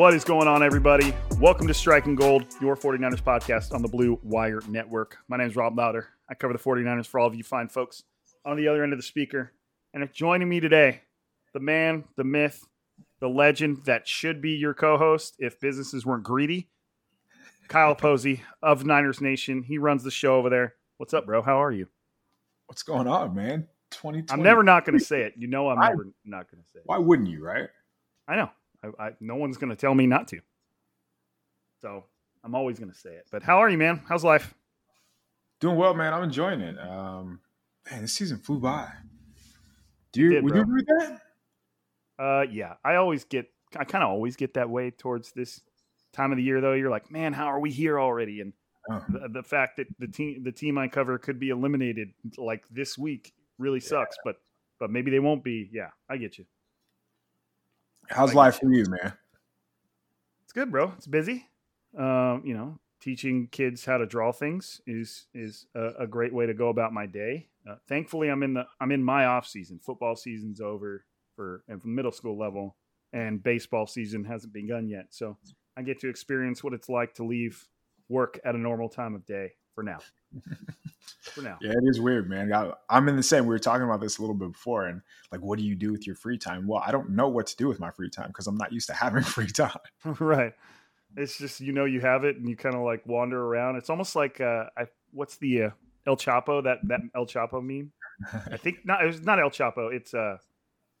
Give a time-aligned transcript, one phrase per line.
[0.00, 1.14] What is going on, everybody?
[1.38, 5.18] Welcome to Striking Gold, your 49ers podcast on the Blue Wire Network.
[5.28, 6.08] My name is Rob Louder.
[6.26, 8.02] I cover the 49ers for all of you fine folks
[8.46, 9.52] on the other end of the speaker.
[9.92, 11.02] And joining me today,
[11.52, 12.66] the man, the myth,
[13.20, 16.70] the legend that should be your co host if businesses weren't greedy,
[17.68, 19.62] Kyle Posey of Niners Nation.
[19.62, 20.76] He runs the show over there.
[20.96, 21.42] What's up, bro?
[21.42, 21.88] How are you?
[22.68, 23.68] What's going on, man?
[23.90, 24.32] 2020.
[24.32, 25.34] I'm never not going to say it.
[25.36, 26.84] You know, I'm I- never not going to say it.
[26.86, 27.68] Why wouldn't you, right?
[28.26, 28.48] I know.
[28.82, 30.40] I, I, no one's going to tell me not to.
[31.82, 32.04] So
[32.44, 33.26] I'm always going to say it.
[33.30, 34.02] But how are you, man?
[34.08, 34.54] How's life?
[35.60, 36.14] Doing well, man.
[36.14, 36.78] I'm enjoying it.
[36.78, 37.40] Um,
[37.90, 38.88] man, this season flew by.
[40.12, 40.58] Do you Did, would bro.
[40.58, 41.20] you agree with that?
[42.22, 45.60] Uh, yeah, I always get, I kind of always get that way towards this
[46.12, 46.72] time of the year, though.
[46.72, 48.40] You're like, man, how are we here already?
[48.40, 48.52] And
[48.90, 52.64] Oh, the, the fact that the team, the team I cover could be eliminated like
[52.70, 54.16] this week really sucks.
[54.24, 54.36] But,
[54.78, 55.68] but maybe they won't be.
[55.70, 56.46] Yeah, I get you.
[58.10, 59.12] How's life for you, man?
[60.44, 60.92] It's good, bro.
[60.96, 61.46] It's busy.
[61.96, 66.46] Um, you know, teaching kids how to draw things is is a, a great way
[66.46, 67.48] to go about my day.
[67.68, 69.78] Uh, thankfully, I'm in the I'm in my off season.
[69.78, 71.04] Football season's over
[71.36, 72.76] for and from middle school level,
[73.12, 75.06] and baseball season hasn't begun yet.
[75.10, 75.36] So
[75.76, 77.66] I get to experience what it's like to leave
[78.08, 79.98] work at a normal time of day for now.
[81.22, 82.52] for now, Yeah, it is weird, man.
[82.52, 83.44] I, I'm in the same.
[83.44, 85.00] We were talking about this a little bit before, and
[85.32, 86.66] like, what do you do with your free time?
[86.66, 88.88] Well, I don't know what to do with my free time because I'm not used
[88.88, 89.78] to having free time.
[90.20, 90.52] right.
[91.16, 93.76] It's just you know you have it and you kind of like wander around.
[93.76, 95.70] It's almost like uh, I what's the uh,
[96.06, 97.92] El Chapo that that El Chapo meme?
[98.32, 99.02] I think not.
[99.02, 99.92] It was not El Chapo.
[99.92, 100.36] It's uh,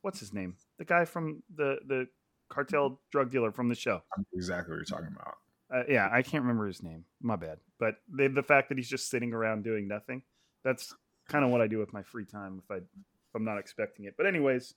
[0.02, 0.56] what's his name?
[0.78, 2.08] The guy from the the
[2.48, 4.02] cartel drug dealer from the show.
[4.32, 5.34] exactly what you're talking about.
[5.72, 7.04] Uh, yeah, I can't remember his name.
[7.22, 7.58] My bad.
[7.78, 10.22] But the the fact that he's just sitting around doing nothing.
[10.64, 10.94] That's
[11.28, 14.06] kind of what I do with my free time if I if I'm not expecting
[14.06, 14.14] it.
[14.16, 14.74] But anyways,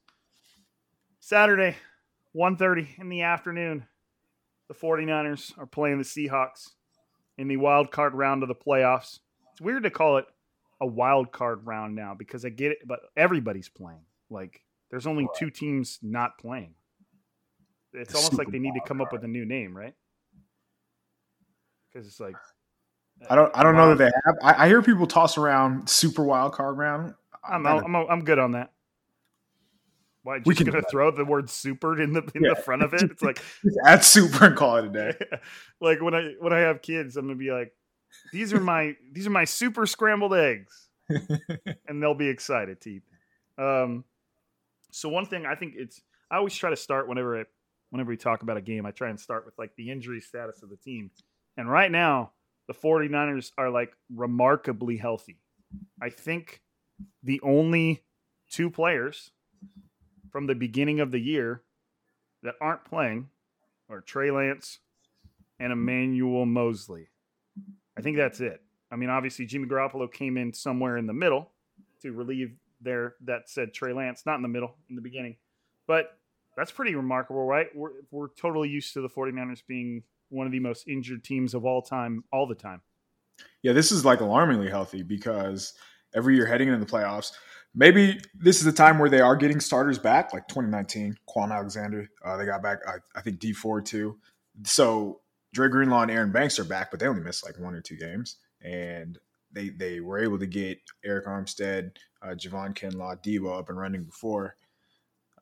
[1.20, 1.76] Saturday,
[2.36, 3.88] 1:30 in the afternoon,
[4.68, 6.70] the 49ers are playing the Seahawks
[7.38, 9.20] in the wild card round of the playoffs.
[9.52, 10.26] It's weird to call it
[10.80, 14.06] a wild card round now because I get it, but everybody's playing.
[14.30, 14.62] Like
[14.92, 16.76] there's only two teams not playing.
[17.94, 19.94] It's almost like they need to come up with a new name, right?
[21.94, 22.36] Because it's like
[23.30, 23.56] I don't.
[23.56, 24.36] I don't know that they have.
[24.42, 27.14] I, I hear people toss around super wild card round.
[27.48, 28.72] I'm, I- I'm, I'm good on that.
[30.24, 32.54] Why We just can gonna throw the word "super" in the in Yeah.
[32.56, 33.04] the front of it?
[33.04, 35.14] It's like just add super and call it a day.
[35.82, 37.74] like when I when I have kids, I'm gonna be like,
[38.32, 40.88] these are my these are my super scrambled eggs,
[41.88, 43.04] and they'll be excited to eat.
[43.58, 44.06] Um,
[44.92, 46.02] so one thing I think it's
[46.32, 47.44] I always try to start whenever I
[47.90, 50.64] whenever we talk about a game, I try and start with like the injury status
[50.64, 51.12] of the team.
[51.58, 52.32] And right now,
[52.68, 55.40] the 49ers are like remarkably healthy.
[56.02, 56.62] I think
[57.22, 58.04] the only
[58.50, 59.32] two players
[60.32, 61.64] from the beginning of the year
[62.44, 63.30] that aren't playing
[63.90, 64.80] are Trey Lance
[65.60, 67.10] and Emmanuel Moseley.
[67.98, 68.62] I think that's it.
[68.92, 71.52] I mean, obviously Jimmy Garoppolo came in somewhere in the middle
[72.02, 75.38] to relieve there that said Trey Lance, not in the middle, in the beginning.
[75.88, 76.18] But
[76.56, 77.68] that's pretty remarkable, right?
[77.76, 80.04] We're, we're totally used to the 49ers being
[80.34, 82.82] one of the most injured teams of all time, all the time.
[83.62, 85.74] Yeah, this is like alarmingly healthy because
[86.14, 87.32] every year heading into the playoffs,
[87.74, 92.10] maybe this is a time where they are getting starters back, like 2019, Kwon Alexander.
[92.24, 94.18] Uh, they got back, I, I think Dee Ford too.
[94.64, 95.22] So
[95.54, 97.96] Dre Greenlaw and Aaron Banks are back, but they only missed like one or two
[97.96, 99.18] games, and
[99.52, 101.92] they they were able to get Arik Armstead,
[102.22, 104.56] uh, Javon Kinlaw, Deebo up and running before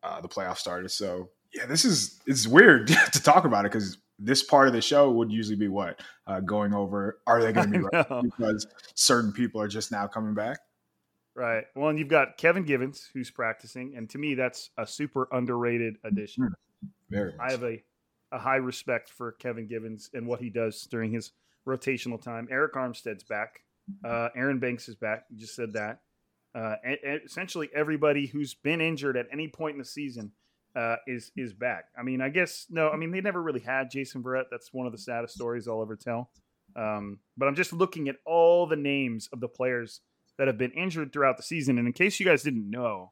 [0.03, 0.89] uh, the playoff started.
[0.89, 4.81] So yeah, this is it's weird to talk about it because this part of the
[4.81, 8.67] show would usually be what uh, going over are they going to be right because
[8.95, 10.59] certain people are just now coming back.
[11.35, 11.63] Right.
[11.75, 15.95] Well, and you've got Kevin Givens who's practicing, and to me, that's a super underrated
[16.03, 16.43] addition.
[16.43, 17.33] Mm, Very.
[17.39, 17.83] I have a
[18.31, 21.31] a high respect for Kevin Givens and what he does during his
[21.67, 22.47] rotational time.
[22.51, 23.61] Arik Armstead's back.
[24.05, 25.25] Uh, Aaron Banks is back.
[25.29, 25.99] You just said that.
[26.55, 30.31] Uh, and, and essentially, everybody who's been injured at any point in the season
[30.75, 31.85] uh, is is back.
[31.97, 32.89] I mean, I guess no.
[32.89, 34.45] I mean, they never really had Jason Verrett.
[34.51, 36.29] That's one of the saddest stories I'll ever tell.
[36.75, 40.01] Um, but I'm just looking at all the names of the players
[40.37, 41.77] that have been injured throughout the season.
[41.77, 43.11] And in case you guys didn't know,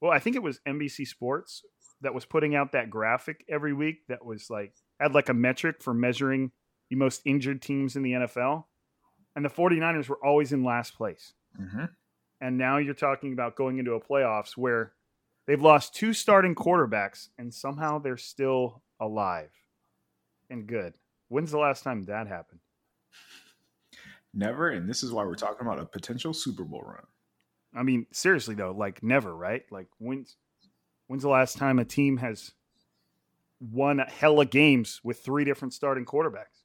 [0.00, 1.62] well, I think it was NBC Sports
[2.02, 5.82] that was putting out that graphic every week that was like had like a metric
[5.82, 6.50] for measuring
[6.90, 8.64] the most injured teams in the NFL.
[9.34, 11.32] And the 49ers were always in last place.
[11.60, 11.84] Mm-hmm.
[12.40, 14.92] And now you're talking about going into a playoffs where
[15.46, 19.50] they've lost two starting quarterbacks and somehow they're still alive
[20.50, 20.94] and good.
[21.28, 22.60] When's the last time that happened?
[24.32, 24.68] Never.
[24.68, 27.06] And this is why we're talking about a potential Super Bowl run.
[27.74, 29.62] I mean, seriously though, like never, right?
[29.70, 30.36] Like when's
[31.06, 32.52] when's the last time a team has
[33.60, 36.62] won a hella games with three different starting quarterbacks?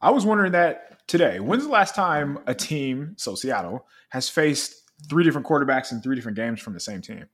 [0.00, 1.40] I was wondering that today.
[1.40, 6.16] When's the last time a team, so Seattle, has faced three different quarterbacks in three
[6.16, 7.26] different games from the same team?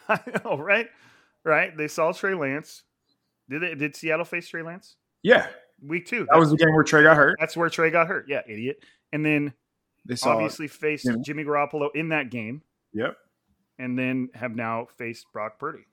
[0.08, 0.88] I know, right?
[1.44, 1.76] Right.
[1.76, 2.82] They saw Trey Lance.
[3.48, 4.96] Did they, did Seattle face Trey Lance?
[5.22, 5.46] Yeah.
[5.82, 6.26] Week two.
[6.30, 7.36] That was the game where Trey got hurt.
[7.40, 8.26] That's where Trey got hurt.
[8.28, 8.84] Yeah, idiot.
[9.12, 9.54] And then
[10.06, 11.14] They obviously faced yeah.
[11.24, 12.62] Jimmy Garoppolo in that game,
[12.92, 13.16] Yep.
[13.78, 15.86] and then have now faced Brock Purdy.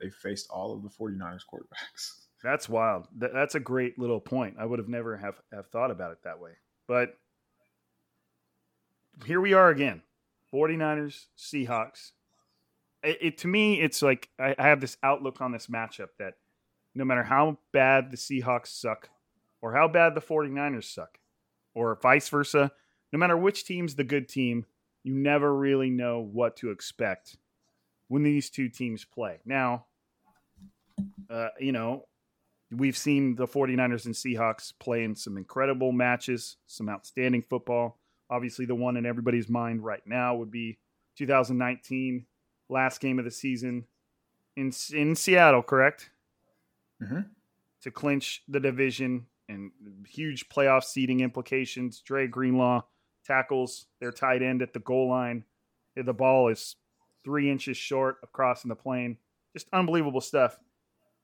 [0.00, 2.12] They faced all of the 49ers quarterbacks.
[2.42, 3.08] That's wild.
[3.18, 4.56] That, that's a great little point.
[4.58, 6.50] I would have never have, have thought about it that way.
[6.86, 7.14] But
[9.24, 10.02] here we are again.
[10.52, 12.12] 49ers, Seahawks.
[13.04, 16.34] It, it to me, it's like I, I have this outlook on this matchup that
[16.94, 19.10] no matter how bad the Seahawks suck
[19.64, 21.18] or how bad the 49ers suck,
[21.74, 22.70] or vice versa,
[23.12, 24.66] no matter which team's the good team,
[25.02, 27.36] you never really know what to expect
[28.08, 29.38] when these two teams play.
[29.46, 29.86] Now,
[31.30, 32.04] uh, you know,
[32.70, 37.98] we've seen the 49ers and Seahawks play in some incredible matches, some outstanding football.
[38.28, 40.78] Obviously, the one in everybody's mind right now would be
[41.16, 42.26] 2019,
[42.74, 43.86] last game of the season
[44.56, 46.10] in in Seattle, correct?
[47.02, 47.20] Mm-hmm.
[47.82, 49.70] To clinch the division and
[50.06, 52.00] huge playoff seeding implications.
[52.00, 52.82] Dre Greenlaw
[53.26, 55.44] tackles their tight end at the goal line.
[55.96, 56.76] The ball is
[57.24, 59.18] three inches short of crossing the plane.
[59.52, 60.58] Just unbelievable stuff.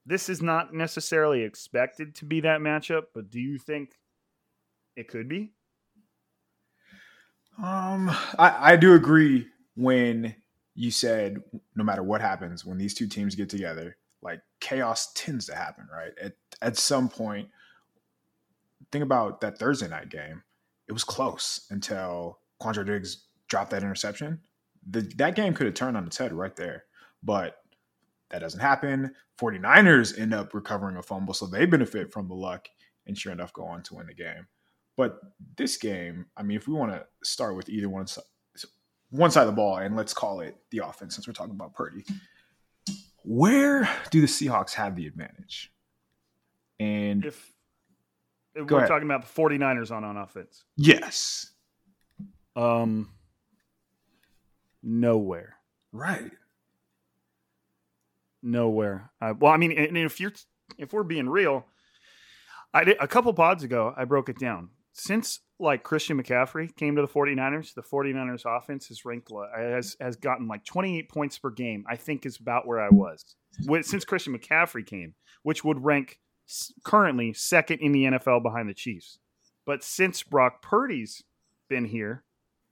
[0.07, 3.99] This is not necessarily expected to be that matchup, but do you think
[4.97, 5.53] it could be?
[7.59, 10.35] Um, I, I do agree when
[10.81, 11.43] you said
[11.77, 15.87] no matter what happens when these two teams get together, like chaos tends to happen,
[15.93, 16.13] right?
[16.21, 16.33] At
[16.63, 17.51] at some point,
[18.91, 20.43] think about that Thursday night game.
[20.89, 24.41] It was close until Quandre Diggs dropped that interception.
[24.89, 26.85] The, that game could have turned on its head right there,
[27.23, 27.59] but
[28.31, 29.15] that doesn't happen.
[29.39, 32.69] 49ers end up recovering a fumble, so they benefit from the luck
[33.07, 34.47] and sure enough go on to win the game.
[34.97, 35.21] But
[35.57, 38.07] this game, I mean, if we want to start with either one
[39.11, 41.75] one side of the ball, and let's call it the offense, since we're talking about
[41.75, 42.05] Purdy,
[43.25, 45.73] where do the Seahawks have the advantage?
[46.79, 47.53] And If,
[48.55, 48.89] if we're ahead.
[48.89, 50.65] talking about the 49ers on on offense.
[50.77, 51.51] yes,
[52.57, 53.11] Um
[54.83, 55.57] nowhere.
[55.93, 56.31] right,
[58.43, 59.11] nowhere.
[59.21, 60.33] Uh, well, I mean, and if you're
[60.79, 61.67] if we're being real,
[62.73, 63.93] I did a couple pods ago.
[63.97, 67.75] I broke it down since like Christian McCaffrey came to the 49ers.
[67.75, 71.85] The 49ers offense has ranked has has gotten like 28 points per game.
[71.89, 76.19] I think is about where I was With- since Christian McCaffrey came, which would rank
[76.85, 79.19] currently second in the NFL behind the Chiefs.
[79.67, 81.23] But since Brock Purdy's
[81.69, 82.25] been here,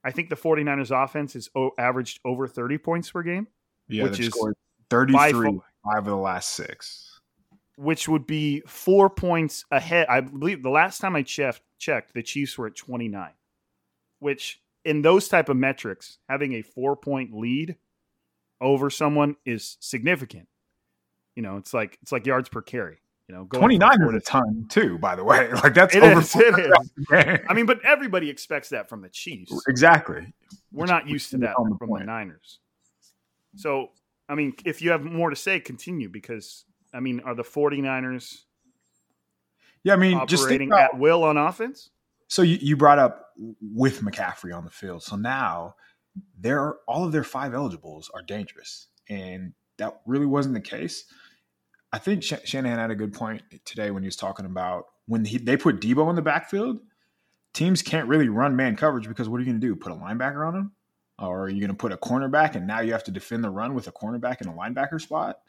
[0.03, 3.47] I think the 49ers offense has o- averaged over 30 points per game.
[3.87, 4.33] yeah, Which is
[4.89, 5.41] 33 far-
[5.85, 7.08] five of the last six.
[7.79, 10.07] Which would be four points ahead.
[10.09, 13.29] I believe the last time I checked, checked the Chiefs were at 29,
[14.19, 17.77] which in those type of metrics, having a four point lead
[18.59, 20.49] over someone is significant.
[21.37, 22.97] You know, it's like it's like yards per carry.
[23.29, 24.97] You know, Twenty nine from is a ton too.
[24.97, 26.19] By the way, like that's It over.
[26.19, 26.59] is, it
[27.11, 27.39] is.
[27.47, 29.53] I mean, but everybody expects that from the Chiefs.
[29.69, 30.33] exactly.
[30.73, 32.59] We're not used to that the from the Niners.
[33.55, 33.91] So,
[34.27, 38.39] I mean, if you have more to say, continue because I mean, are the 49ers
[39.83, 41.91] Yeah, I mean, just think operating about, at will on offense?
[42.29, 45.03] so you, you brought up with McCaffrey on the field.
[45.03, 45.75] So now
[46.39, 51.05] they're all of their five eligibles are dangerous, and that really wasn't the case.
[51.91, 55.25] I think Sh- Shanahan had a good point today when he was talking about when
[55.25, 56.79] he, they put Deebo in the backfield.
[57.53, 59.75] Teams can't really run man coverage because what are you going to do?
[59.75, 60.71] Put a linebacker on him,
[61.17, 63.49] or are you going to put a cornerback and now you have to defend the
[63.49, 65.39] run with a cornerback in a linebacker spot?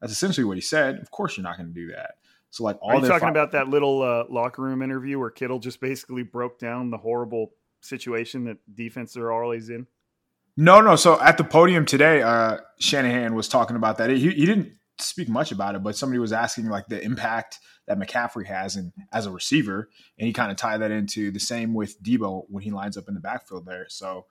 [0.00, 0.98] That's essentially what he said.
[1.00, 2.12] Of course, you're not going to do that.
[2.50, 5.30] So like all Are you talking fi- about that little uh, locker room interview where
[5.30, 9.86] Kittle just basically broke down the horrible situation that defense are always in?
[10.56, 10.96] No, no.
[10.96, 14.10] So at the podium today, uh, Shanahan was talking about that.
[14.10, 17.98] He, he didn't speak much about it, but somebody was asking like the impact that
[17.98, 19.88] McCaffrey has and as a receiver,
[20.18, 23.08] and he kind of tied that into the same with Deebo when he lines up
[23.08, 23.86] in the backfield there.
[23.88, 24.26] So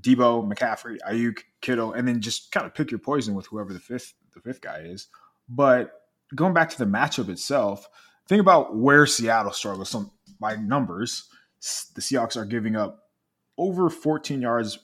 [0.00, 3.78] Deebo, McCaffrey, Aiyuk, Kittle, and then just kind of pick your poison with whoever the
[3.78, 5.08] fifth the fifth guy is.
[5.48, 6.02] But
[6.34, 7.88] going back to the matchup itself,
[8.28, 9.90] think about where Seattle struggles.
[9.90, 11.28] Some by numbers,
[11.94, 13.08] the Seahawks are giving up
[13.58, 14.78] over 14 yards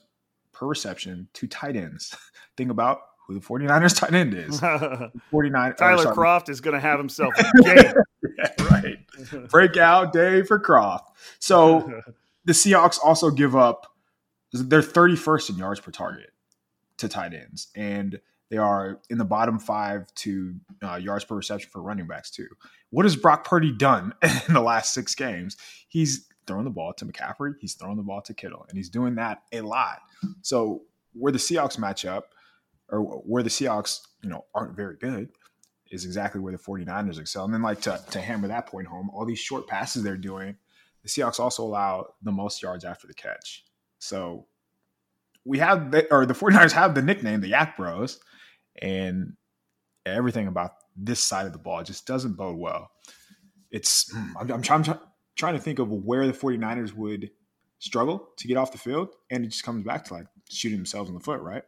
[0.53, 2.15] per reception to tight ends.
[2.57, 4.59] Think about who the 49ers tight end is.
[5.31, 7.93] 49 or Tyler Kroft is going to have himself a game.
[8.37, 9.49] yeah, right.
[9.49, 11.05] Breakout day for Kroft.
[11.39, 12.01] So
[12.45, 13.87] the Seahawks also give up
[14.53, 16.31] they're 31st in yards per target
[16.97, 21.69] to tight ends and they are in the bottom five to uh, yards per reception
[21.69, 22.47] for running backs too.
[22.89, 24.13] What has Brock Purdy done
[24.47, 25.57] in the last six games?
[25.87, 29.15] He's throwing the ball to McCaffrey, he's throwing the ball to Kittle, and he's doing
[29.15, 29.99] that a lot.
[30.41, 32.33] So where the Seahawks match up,
[32.89, 35.29] or where the Seahawks, you know, aren't very good,
[35.91, 37.43] is exactly where the 49ers excel.
[37.43, 40.55] And then like to, to hammer that point home, all these short passes they're doing,
[41.03, 43.65] the Seahawks also allow the most yards after the catch.
[43.99, 44.45] So
[45.45, 48.19] we have the, or the 49ers have the nickname the YAC Bros,
[48.81, 49.33] and
[50.05, 52.91] everything about this side of the ball just doesn't bode well.
[53.71, 54.99] It's hmm, I'm, I'm, trying, I'm try-
[55.37, 57.29] trying to think of where the 49ers would
[57.79, 61.09] struggle to get off the field, and it just comes back to like shooting themselves
[61.09, 61.63] in the foot, right?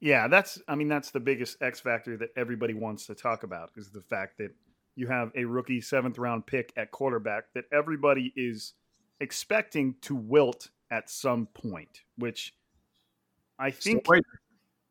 [0.00, 3.70] Yeah, that's I mean that's the biggest X factor that everybody wants to talk about
[3.76, 4.50] is the fact that
[4.94, 8.74] you have a rookie seventh round pick at quarterback that everybody is
[9.20, 12.54] expecting to wilt at some point, which
[13.58, 14.06] I think.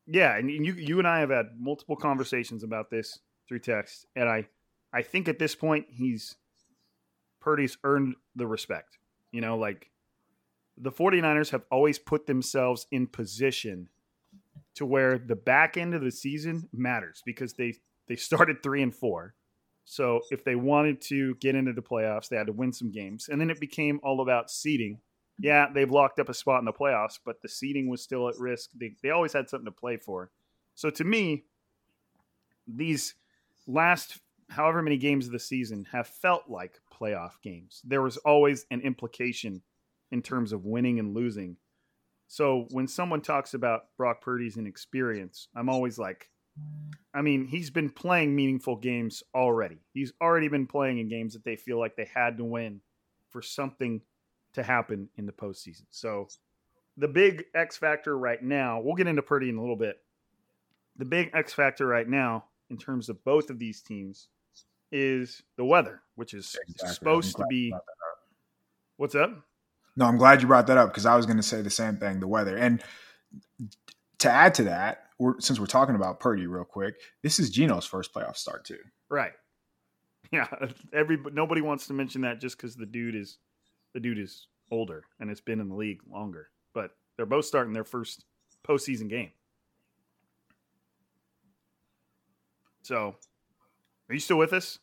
[0.08, 4.30] Yeah, and you you and I have had multiple conversations about this through text, and
[4.30, 4.48] I
[4.94, 6.36] I think at this point he's
[7.42, 8.98] Purdy's earned the respect.
[9.32, 9.92] You know, like
[10.78, 13.90] the 49ers have always put themselves in position
[14.76, 17.76] to where the back end of the season matters because they
[18.08, 19.34] they started 3 and 4.
[19.86, 23.30] So if they wanted to get into the playoffs, they had to win some games.
[23.30, 25.00] And then it became all about seeding.
[25.38, 28.40] Yeah, they've locked up a spot in the playoffs, but the seeding was still at
[28.40, 28.70] risk.
[28.74, 30.32] They, they always had something to play for.
[30.76, 31.44] So to me,
[32.68, 33.16] these
[33.68, 37.82] last however many games of the season have felt like playoff games.
[37.84, 39.62] There was always an implication
[40.12, 41.58] in terms of winning and losing.
[42.28, 46.30] So when someone talks about Brock Purdy's inexperience, I'm always like,
[47.14, 49.80] I mean, he's been playing meaningful games already.
[49.94, 52.82] He's already been playing in games that they feel like they had to win
[53.30, 54.02] for something
[54.56, 55.84] to happen in the postseason.
[55.90, 56.28] So
[56.98, 59.98] the big X factor right now, we'll get into Purdy in a little bit.
[60.98, 64.30] The big X factor right now, in terms of both of these teams,
[64.92, 66.94] is the weather, which is Exactly.
[66.94, 67.72] supposed to be.
[67.74, 67.84] up.
[68.98, 69.32] What's up?
[69.98, 71.98] No, I'm glad you brought that up because I was going to say the same
[71.98, 72.20] thing.
[72.20, 72.82] The weather, and
[74.20, 77.86] to add to that, we're, since we're talking about Purdy, real quick, this is Geno's
[77.86, 78.80] first playoff start too.
[79.10, 79.34] Right.
[80.32, 80.48] Yeah.
[80.92, 83.38] Every nobody wants to mention that just because the dude is
[83.96, 86.50] the dude is older and it's been in the league longer.
[86.74, 88.26] But they're both starting their first
[88.68, 89.32] postseason game.
[92.84, 93.16] So,
[94.10, 94.78] are you still with us?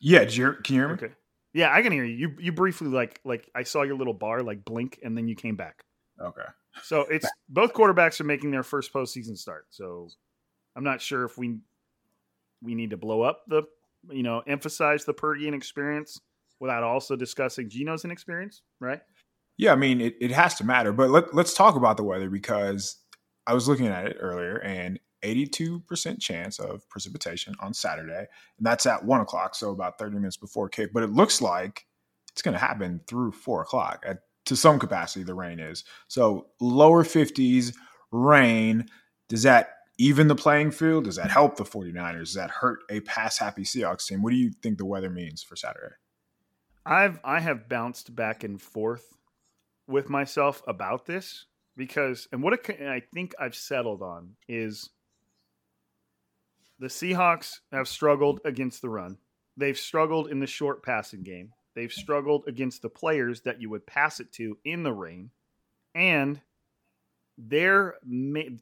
[0.00, 0.94] Yeah, you can you hear me?
[0.94, 1.12] Okay.
[1.52, 2.16] Yeah, I can hear you.
[2.16, 5.36] You you briefly like like I saw your little bar like blink and then you
[5.36, 5.84] came back.
[6.20, 6.42] Okay.
[6.82, 9.66] So it's both quarterbacks are making their first postseason start.
[9.70, 10.08] So
[10.74, 11.58] I'm not sure if we
[12.60, 13.62] we need to blow up the
[14.10, 16.20] you know emphasize the Purdy experience
[16.64, 19.02] without also discussing Geno's inexperience, right?
[19.58, 20.94] Yeah, I mean, it, it has to matter.
[20.94, 22.96] But let, let's talk about the weather because
[23.46, 28.26] I was looking at it earlier and 82% chance of precipitation on Saturday.
[28.56, 30.94] And that's at one o'clock, so about 30 minutes before kick.
[30.94, 31.84] But it looks like
[32.32, 35.84] it's going to happen through four o'clock at, to some capacity, the rain is.
[36.08, 37.74] So lower 50s,
[38.10, 38.86] rain.
[39.28, 39.68] Does that
[39.98, 41.04] even the playing field?
[41.04, 42.20] Does that help the 49ers?
[42.20, 44.22] Does that hurt a pass happy Seahawks team?
[44.22, 45.94] What do you think the weather means for Saturday?
[46.86, 49.16] I've I have bounced back and forth
[49.86, 54.90] with myself about this because and what it, I think I've settled on is
[56.78, 59.18] the Seahawks have struggled against the run.
[59.56, 61.52] They've struggled in the short passing game.
[61.74, 65.30] They've struggled against the players that you would pass it to in the rain.
[65.94, 66.40] And
[67.38, 67.94] their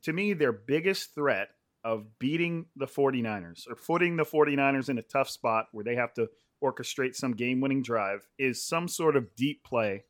[0.02, 1.48] to me their biggest threat
[1.84, 6.14] of beating the 49ers or putting the 49ers in a tough spot where they have
[6.14, 6.28] to
[6.62, 10.04] orchestrate some game-winning drive is some sort of deep play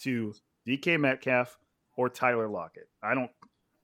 [0.00, 0.34] to
[0.66, 1.58] DK Metcalf
[1.96, 2.88] or Tyler Lockett.
[3.02, 3.30] I don't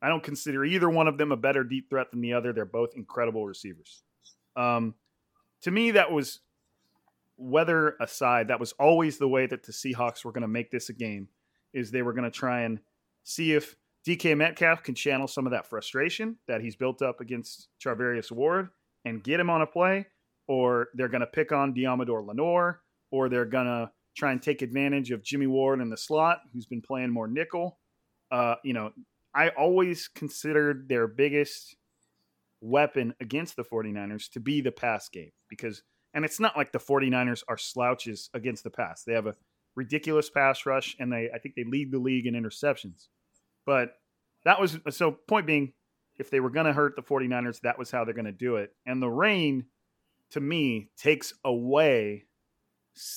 [0.02, 2.52] I don't consider either one of them a better deep threat than the other.
[2.52, 4.02] They're both incredible receivers.
[4.54, 4.94] Um,
[5.62, 6.40] to me, that was
[7.38, 10.88] weather aside, that was always the way that the Seahawks were going to make this
[10.88, 11.28] a game.
[11.72, 12.78] Is they were going to try and
[13.24, 17.68] see if DK Metcalf can channel some of that frustration that he's built up against
[17.84, 18.68] Charvarius Ward
[19.04, 20.06] and get him on a play,
[20.48, 24.62] or they're going to pick on Deommodore Lenoir, or they're going to try and take
[24.62, 27.78] advantage of Jimmy Ward in the slot, who's been playing more nickel.
[28.30, 28.92] Uh, you know,
[29.34, 31.76] I always considered their biggest
[32.60, 35.82] weapon against the 49ers to be the pass game because
[36.14, 39.04] and it's not like the 49ers are slouches against the pass.
[39.04, 39.34] They have a
[39.74, 43.08] ridiculous pass rush and they I think they lead the league in interceptions.
[43.66, 43.90] But
[44.44, 45.74] that was so point being
[46.18, 48.56] if they were going to hurt the 49ers that was how they're going to do
[48.56, 48.70] it.
[48.86, 49.66] And the rain
[50.30, 52.24] to me takes away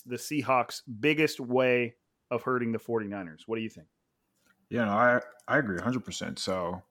[0.06, 1.96] the Seahawks biggest way
[2.32, 3.42] of hurting the 49ers.
[3.46, 3.88] What do you think?
[4.70, 6.38] Yeah, no, I I agree 100%.
[6.38, 6.82] So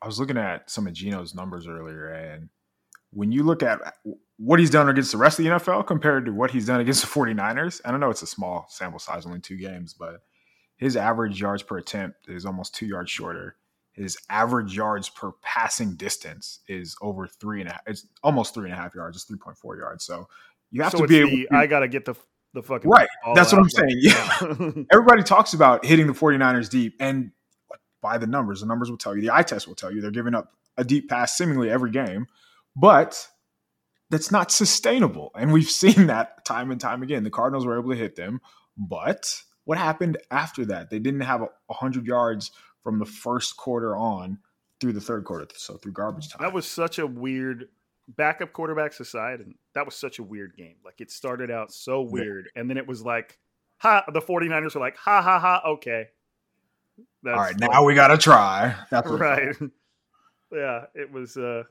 [0.00, 2.48] I was looking at some of Geno's numbers earlier, and
[3.10, 3.80] when you look at
[4.36, 7.00] what he's done against the rest of the NFL compared to what he's done against
[7.00, 10.22] the 49ers, I don't know it's a small sample size, only two games, but
[10.76, 13.56] his average yards per attempt is almost two yards shorter.
[13.94, 17.82] His average yards per passing distance is over three and a half.
[17.86, 19.16] It's almost three and a half yards.
[19.16, 20.04] It's 3.4 yards.
[20.04, 20.28] So
[20.70, 22.14] you have so to be able the, to, I got to get the
[22.54, 23.08] the fucking right.
[23.34, 23.98] That's what I'm like, saying.
[24.00, 24.84] Yeah.
[24.92, 27.32] Everybody talks about hitting the 49ers deep, and
[28.00, 30.10] by the numbers, the numbers will tell you, the eye test will tell you they're
[30.10, 32.26] giving up a deep pass seemingly every game,
[32.76, 33.28] but
[34.10, 35.30] that's not sustainable.
[35.36, 37.24] And we've seen that time and time again.
[37.24, 38.40] The Cardinals were able to hit them,
[38.76, 40.90] but what happened after that?
[40.90, 42.52] They didn't have 100 yards
[42.84, 44.38] from the first quarter on
[44.80, 46.42] through the third quarter, so through garbage time.
[46.42, 47.68] That was such a weird
[48.06, 50.76] backup quarterbacks aside, and that was such a weird game.
[50.84, 52.60] Like it started out so weird, yeah.
[52.60, 53.38] and then it was like,
[53.78, 56.08] ha, the 49ers were like, ha ha ha, okay.
[57.22, 58.76] That's All right, now we gotta try.
[58.90, 59.56] That's right.
[60.52, 61.64] yeah, it was uh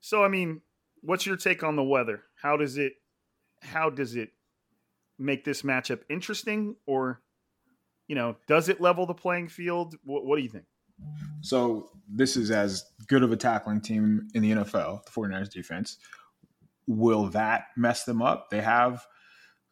[0.00, 0.60] so I mean,
[1.02, 2.22] what's your take on the weather?
[2.40, 2.94] How does it
[3.60, 4.30] how does it
[5.18, 7.20] make this matchup interesting or
[8.08, 9.96] you know, does it level the playing field?
[10.04, 10.64] What, what do you think?
[11.40, 15.98] So this is as good of a tackling team in the NFL, the 49ers defense.
[16.86, 18.50] Will that mess them up?
[18.50, 19.04] They have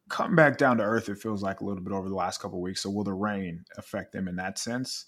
[0.08, 2.60] come back down to earth, it feels like a little bit over the last couple
[2.60, 2.82] weeks.
[2.82, 5.06] So will the rain affect them in that sense?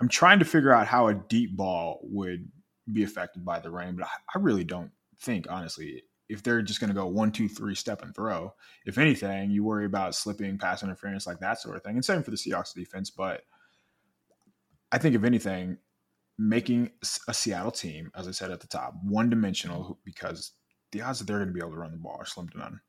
[0.00, 2.50] I'm trying to figure out how a deep ball would
[2.92, 6.88] be affected by the rain, but I really don't think, honestly, if they're just going
[6.88, 8.54] to go one, two, three, step and throw.
[8.86, 11.96] If anything, you worry about slipping, pass interference, like that sort of thing.
[11.96, 13.42] And same for the Seahawks defense, but–
[14.90, 15.78] I think if anything,
[16.38, 16.90] making
[17.28, 20.52] a Seattle team, as I said at the top, one dimensional because
[20.92, 22.58] the odds that they're going to be able to run the ball are slim to
[22.58, 22.80] none.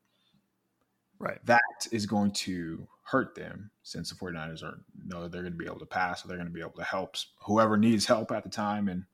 [1.18, 1.44] Right.
[1.44, 1.60] That
[1.92, 5.80] is going to hurt them since the 49ers are know they're going to be able
[5.80, 8.48] to pass or they're going to be able to help whoever needs help at the
[8.48, 8.88] time.
[8.88, 9.04] And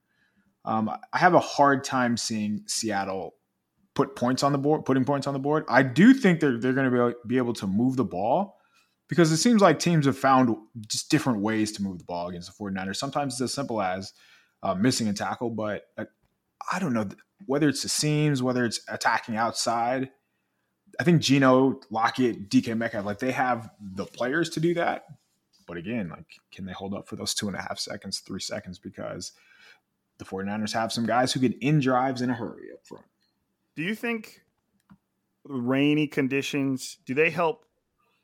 [0.65, 3.35] um, I have a hard time seeing Seattle
[3.97, 5.65] put points on the board, putting points on the board.
[5.69, 8.61] I do think they're they're going to be, be able to move the ball,
[9.09, 10.55] because it seems like teams have found
[10.87, 12.97] just different ways to move the ball against the 49ers.
[12.97, 14.13] Sometimes it's as simple as
[14.63, 16.05] uh, missing a tackle, but uh,
[16.71, 17.09] I don't know
[17.47, 20.11] whether it's the seams, whether it's attacking outside.
[21.01, 25.05] I think Geno, Lockett, DK Metcalf, like they have the players to do that.
[25.67, 28.41] But again, like, can they hold up for those two and a half seconds, three
[28.41, 28.79] seconds?
[28.79, 29.33] Because
[30.19, 33.05] the 49ers have some guys who can end drives in a hurry up front.
[33.77, 34.43] Do you think
[35.45, 37.65] rainy conditions do they help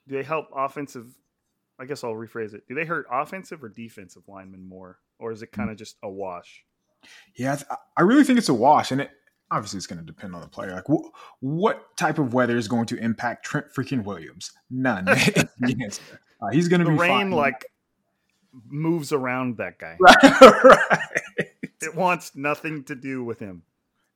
[0.09, 1.15] do they help offensive?
[1.79, 2.67] I guess I'll rephrase it.
[2.69, 6.11] Do they hurt offensive or defensive linemen more, or is it kind of just a
[6.11, 6.65] wash?
[7.37, 7.59] Yeah,
[7.97, 9.11] I really think it's a wash, and it
[9.51, 10.73] obviously it's going to depend on the player.
[10.73, 11.11] Like, wh-
[11.41, 14.53] what type of weather is going to impact Trent freaking Williams?
[14.71, 15.07] None.
[15.67, 16.01] yes.
[16.41, 17.31] uh, he's going to be rain fine.
[17.31, 17.67] like
[18.69, 19.97] moves around that guy.
[20.01, 20.17] Right,
[20.65, 20.99] right.
[21.81, 23.63] It wants nothing to do with him.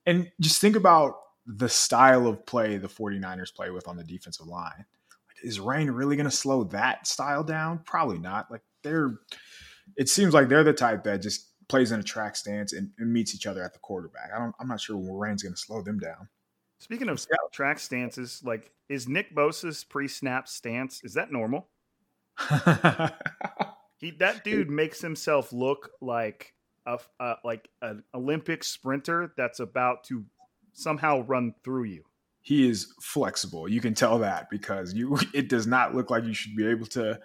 [0.05, 4.47] And just think about the style of play the 49ers play with on the defensive
[4.47, 4.85] line
[5.43, 7.81] is Rain really going to slow that style down?
[7.85, 8.51] Probably not.
[8.51, 9.21] Like they're,
[9.97, 13.13] it seems like they're the type that just plays in a track stance and, and
[13.13, 14.31] meets each other at the quarterback.
[14.35, 14.55] I don't.
[14.61, 16.29] I'm not sure Rain's going to slow them down.
[16.79, 21.69] Speaking of track stances, like is Nick Bosa's pre-snap stance is that normal?
[23.99, 26.55] he that dude makes himself look like
[26.87, 30.25] a uh, like an Olympic sprinter that's about to
[30.77, 32.05] somehow run through you.
[32.41, 33.69] He is flexible.
[33.69, 36.87] You can tell that because you it does not look like you should be able
[36.87, 37.19] to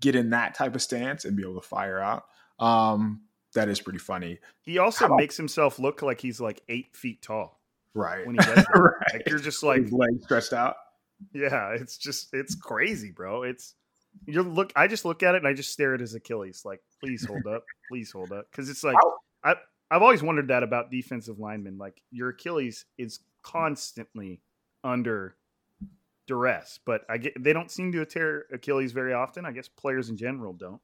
[0.00, 2.24] get in that type of stance and be able to fire out.
[2.58, 3.22] Um,
[3.54, 4.38] that is pretty funny.
[4.62, 7.60] He also makes himself look like he's like eight feet tall.
[7.94, 8.26] Right.
[8.26, 8.78] When he does that.
[8.78, 9.14] right.
[9.14, 10.76] Like you're just like His legs stretched out.
[11.34, 13.42] Yeah, it's just it's crazy, bro.
[13.42, 13.74] It's
[14.26, 16.80] you look I just look at it and I just stare at his Achilles like,
[17.00, 18.46] please hold up, please hold up.
[18.50, 18.96] Because it's like
[19.44, 19.54] I
[19.92, 21.76] I've always wondered that about defensive linemen.
[21.76, 24.40] Like your Achilles is constantly
[24.82, 25.36] under
[26.26, 29.44] duress, but I get they don't seem to tear Achilles very often.
[29.44, 30.80] I guess players in general don't.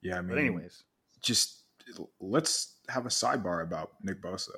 [0.00, 0.84] Yeah, I mean, but anyways,
[1.22, 1.64] just
[2.20, 4.50] let's have a sidebar about Nick Bosa.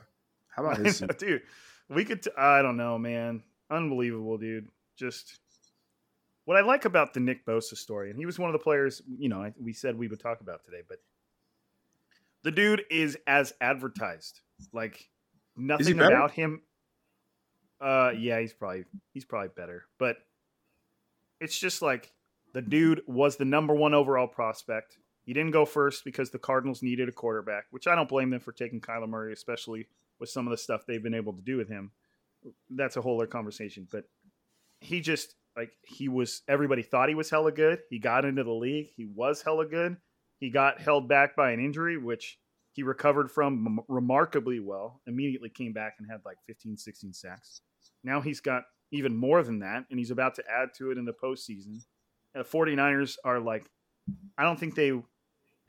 [0.54, 1.40] How about his dude?
[1.88, 2.28] We could.
[2.36, 3.42] I don't know, man.
[3.70, 4.68] Unbelievable, dude.
[4.98, 5.40] Just
[6.44, 9.00] what I like about the Nick Bosa story, and he was one of the players.
[9.16, 10.98] You know, we said we would talk about today, but
[12.42, 14.40] the dude is as advertised.
[14.72, 15.08] Like
[15.56, 16.62] nothing about him.
[17.80, 20.16] Uh, yeah, he's probably he's probably better, but
[21.40, 22.12] it's just like
[22.52, 24.98] the dude was the number one overall prospect.
[25.24, 28.40] He didn't go first because the Cardinals needed a quarterback, which I don't blame them
[28.40, 29.86] for taking Kyler Murray, especially
[30.18, 31.90] with some of the stuff they've been able to do with him.
[32.70, 33.88] That's a whole other conversation.
[33.90, 34.04] But
[34.80, 37.80] he just like he was everybody thought he was hella good.
[37.90, 38.90] He got into the league.
[38.96, 39.96] He was hella good.
[40.42, 42.36] He got held back by an injury, which
[42.72, 45.00] he recovered from remarkably well.
[45.06, 47.60] Immediately came back and had like 15, 16 sacks.
[48.02, 51.04] Now he's got even more than that, and he's about to add to it in
[51.04, 51.84] the postseason.
[52.34, 53.70] And the 49ers are like,
[54.36, 54.90] I don't think they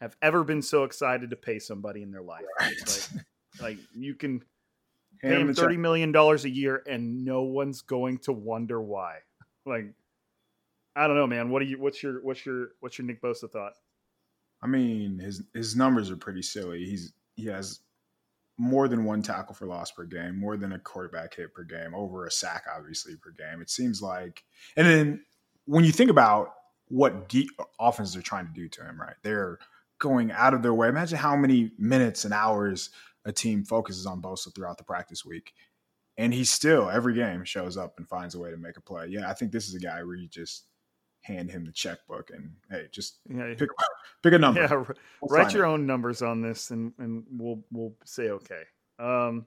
[0.01, 2.41] have ever been so excited to pay somebody in their life.
[2.59, 2.73] Right.
[2.88, 3.23] Like,
[3.62, 4.43] like, you can
[5.21, 9.17] pay him thirty million dollars a year, and no one's going to wonder why.
[9.65, 9.93] Like,
[10.93, 11.49] I don't know, man.
[11.49, 11.79] What do you?
[11.79, 12.21] What's your?
[12.21, 12.71] What's your?
[12.81, 13.71] What's your Nick Bosa thought?
[14.63, 16.86] I mean, his his numbers are pretty silly.
[16.86, 17.82] He's he has
[18.58, 21.93] more than one tackle for loss per game, more than a quarterback hit per game,
[21.93, 23.62] over a sack obviously per game.
[23.62, 24.43] It seems like,
[24.78, 25.26] and then
[25.65, 26.54] when you think about
[26.88, 27.49] what deep
[27.80, 29.15] offenses are trying to do to him, right?
[29.23, 29.58] They're
[29.99, 30.88] going out of their way.
[30.88, 32.89] Imagine how many minutes and hours
[33.26, 35.54] a team focuses on Bosa throughout the practice week.
[36.17, 39.08] And he still every game shows up and finds a way to make a play.
[39.08, 40.65] Yeah, I think this is a guy where you just
[41.23, 43.69] hand him the checkbook and hey, just yeah, pick
[44.21, 44.62] pick a number.
[44.62, 44.75] Yeah,
[45.21, 45.69] we'll write your it.
[45.69, 48.63] own numbers on this, and and we'll we'll say okay.
[48.99, 49.45] Um,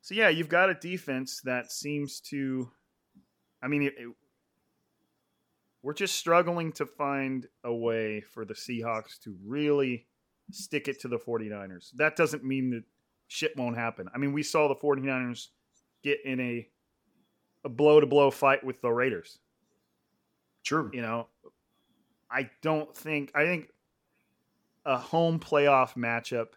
[0.00, 2.70] so yeah, you've got a defense that seems to,
[3.62, 4.08] I mean, it, it,
[5.82, 10.06] we're just struggling to find a way for the Seahawks to really
[10.50, 11.90] stick it to the 49ers.
[11.96, 12.84] That doesn't mean that
[13.26, 14.08] shit won't happen.
[14.14, 15.48] I mean, we saw the 49ers
[16.02, 16.68] get in a
[17.64, 19.40] a blow to blow fight with the Raiders.
[20.68, 20.90] True.
[20.92, 21.28] You know,
[22.30, 23.70] I don't think I think
[24.84, 26.48] a home playoff matchup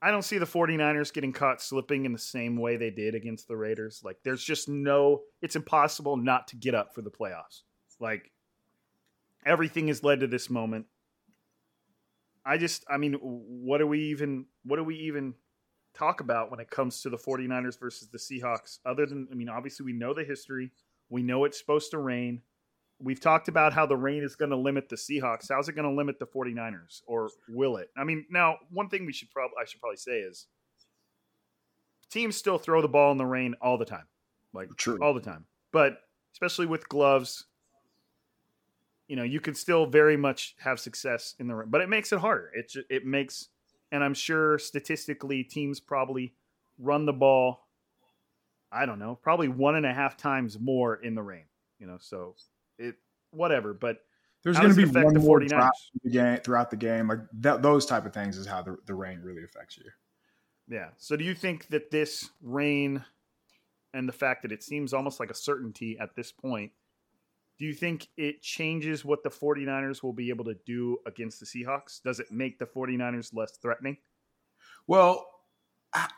[0.00, 3.46] I don't see the 49ers getting caught slipping in the same way they did against
[3.46, 4.02] the Raiders.
[4.04, 7.62] Like there's just no it's impossible not to get up for the playoffs.
[8.00, 8.30] Like
[9.44, 10.86] everything has led to this moment.
[12.44, 15.34] I just I mean what do we even what do we even
[15.92, 19.48] talk about when it comes to the 49ers versus the Seahawks other than I mean
[19.48, 20.70] obviously we know the history.
[21.12, 22.42] We know it's supposed to rain
[23.02, 25.48] we've talked about how the rain is going to limit the Seahawks.
[25.50, 27.90] How's it going to limit the 49ers or will it?
[27.96, 30.46] I mean, now one thing we should probably I should probably say is
[32.10, 34.06] teams still throw the ball in the rain all the time.
[34.52, 34.98] Like True.
[35.02, 35.46] all the time.
[35.72, 35.98] But
[36.34, 37.46] especially with gloves,
[39.08, 42.12] you know, you can still very much have success in the rain, but it makes
[42.12, 42.50] it harder.
[42.54, 43.48] It it makes
[43.90, 46.34] and I'm sure statistically teams probably
[46.78, 47.66] run the ball
[48.72, 51.44] I don't know, probably one and a half times more in the rain.
[51.78, 52.34] You know, so
[52.78, 52.96] it
[53.30, 53.74] whatever.
[53.74, 53.98] But
[54.42, 57.08] there's going to be one more drop the game, throughout the game.
[57.08, 59.84] Like th- those type of things is how the, the rain really affects you.
[60.68, 60.88] Yeah.
[60.96, 63.04] So do you think that this rain
[63.94, 66.72] and the fact that it seems almost like a certainty at this point,
[67.58, 71.46] do you think it changes what the 49ers will be able to do against the
[71.46, 72.02] Seahawks?
[72.02, 73.98] Does it make the 49ers less threatening?
[74.86, 75.26] Well,
[75.94, 76.08] ah,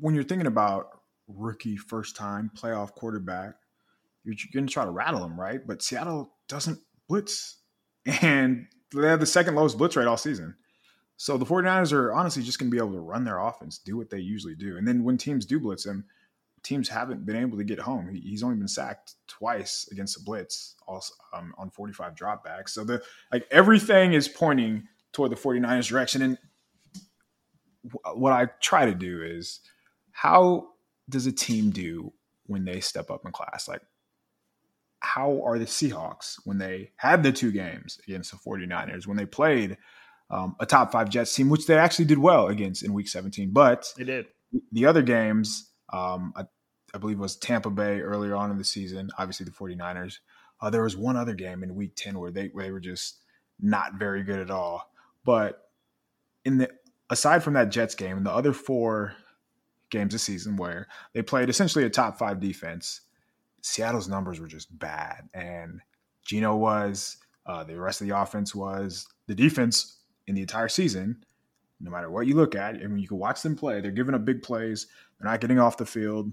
[0.00, 0.97] when you're thinking about
[1.28, 3.54] rookie first time playoff quarterback,
[4.24, 5.64] you're going to try to rattle them, right?
[5.66, 7.56] But Seattle doesn't blitz.
[8.22, 10.54] And they have the second lowest blitz rate all season.
[11.18, 13.98] So the 49ers are honestly just going to be able to run their offense, do
[13.98, 14.78] what they usually do.
[14.78, 16.06] And then when teams do blitz him,
[16.62, 18.08] teams haven't been able to get home.
[18.14, 22.70] He's only been sacked twice against the blitz, also um, on 45 dropbacks.
[22.70, 26.22] So the like everything is pointing toward the 49ers direction.
[26.22, 26.38] And
[28.14, 29.60] what I try to do is
[30.12, 30.68] how
[31.08, 32.12] does a team do
[32.46, 33.68] when they step up in class?
[33.68, 33.82] Like,
[35.00, 39.26] how are the Seahawks when they had the two games against the 49ers, when they
[39.26, 39.76] played
[40.30, 43.50] um, a top five Jets team, which they actually did well against in week 17?
[43.52, 44.26] But They did.
[44.72, 46.44] the other games, um, I,
[46.94, 50.16] I believe it was Tampa Bay earlier on in the season, obviously the 49ers.
[50.60, 53.22] Uh, there was one other game in week 10 where they, where they were just
[53.60, 54.90] not very good at all.
[55.24, 55.62] But
[56.44, 56.70] in the
[57.10, 59.14] aside from that Jets game and the other four
[59.90, 63.02] games this season where they played essentially a top five defense,
[63.62, 65.28] Seattle's numbers were just bad.
[65.34, 65.80] And
[66.24, 71.24] Geno was, uh, the rest of the offense was, the defense in the entire season,
[71.80, 73.80] no matter what you look at, I mean, you can watch them play.
[73.80, 74.86] They're giving up big plays.
[75.18, 76.32] They're not getting off the field.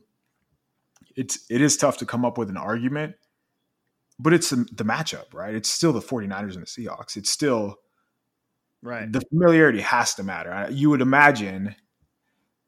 [1.15, 3.15] It's it is tough to come up with an argument,
[4.19, 5.53] but it's the, the matchup, right?
[5.55, 7.15] It's still the 49ers and the Seahawks.
[7.15, 7.77] It's still
[8.81, 9.11] Right.
[9.11, 10.67] the familiarity has to matter.
[10.71, 11.75] You would imagine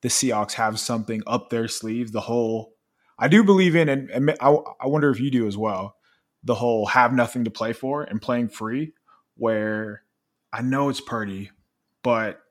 [0.01, 2.11] the Seahawks have something up their sleeve.
[2.11, 2.73] The whole,
[3.17, 5.95] I do believe in, and, and I, I wonder if you do as well,
[6.43, 8.93] the whole have nothing to play for and playing free,
[9.35, 10.03] where
[10.53, 11.51] I know it's Purdy,
[12.03, 12.41] but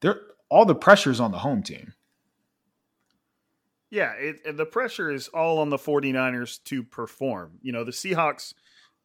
[0.00, 1.94] there all the pressure is on the home team.
[3.90, 7.58] Yeah, it, the pressure is all on the 49ers to perform.
[7.60, 8.54] You know, the Seahawks,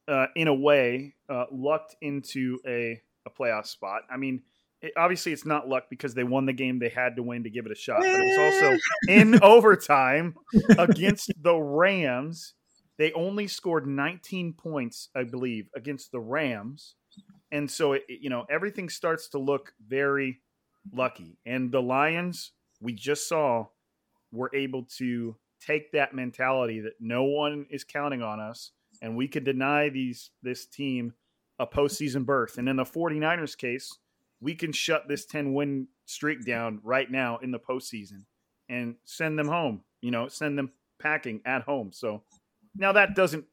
[0.07, 4.03] uh, in a way, uh, lucked into a, a playoff spot.
[4.11, 4.43] I mean,
[4.85, 7.49] it, obviously it's not luck because they won the game they had to win to
[7.49, 8.65] give it a shot, but it was eh.
[8.67, 10.35] also in overtime
[10.77, 12.53] against the Rams.
[12.97, 16.95] They only scored 19 points, I believe, against the Rams.
[17.51, 20.41] And so, it, it- you know, everything starts to look very
[20.93, 21.37] lucky.
[21.45, 23.65] And the Lions, we just saw,
[24.31, 28.71] were able to take that mentality that no one is counting on us
[29.01, 31.13] and we could deny these this team
[31.59, 32.57] a postseason berth.
[32.57, 33.97] And in the 49ers case,
[34.39, 38.25] we can shut this 10 win streak down right now in the postseason
[38.69, 41.91] and send them home, you know, send them packing at home.
[41.93, 42.23] So
[42.75, 43.45] now that doesn't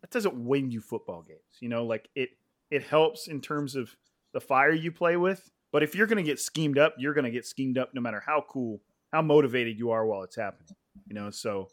[0.00, 1.40] that doesn't win you football games.
[1.60, 2.30] You know, like it
[2.70, 3.94] it helps in terms of
[4.32, 5.50] the fire you play with.
[5.72, 8.00] But if you're going to get schemed up, you're going to get schemed up no
[8.00, 8.80] matter how cool,
[9.12, 10.74] how motivated you are while it's happening.
[11.06, 11.68] You know, so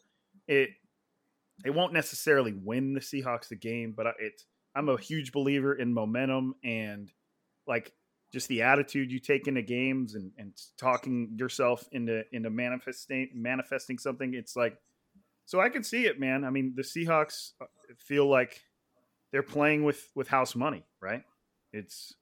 [0.47, 0.69] it
[1.65, 4.45] it won't necessarily win the Seahawks the game, but it's
[4.75, 7.11] I'm a huge believer in momentum and
[7.67, 7.91] like
[8.37, 13.97] just the attitude you take into games and, and talking yourself into into manifesting manifesting
[13.97, 14.35] something.
[14.35, 14.77] It's like
[15.47, 16.43] so I can see it, man.
[16.43, 17.65] I mean, the Seahawks uh,
[17.97, 18.61] feel like
[19.31, 21.23] they're playing with with house money, right?
[21.73, 22.13] It's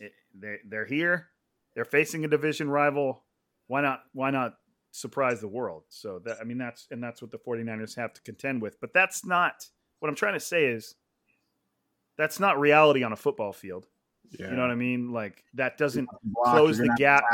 [0.00, 1.28] it, they they're here.
[1.76, 3.22] They're facing a division rival.
[3.68, 4.00] Why not?
[4.14, 4.54] Why not
[4.90, 5.84] surprise the world?
[5.90, 8.80] So that I mean, that's and that's what the 49ers have to contend with.
[8.80, 9.64] But that's not
[10.00, 10.64] what I'm trying to say.
[10.64, 10.96] Is
[12.18, 13.86] that's not reality on a football field.
[14.32, 14.50] Yeah.
[14.50, 15.12] You know what I mean?
[15.12, 17.24] Like that doesn't Block, close the gap.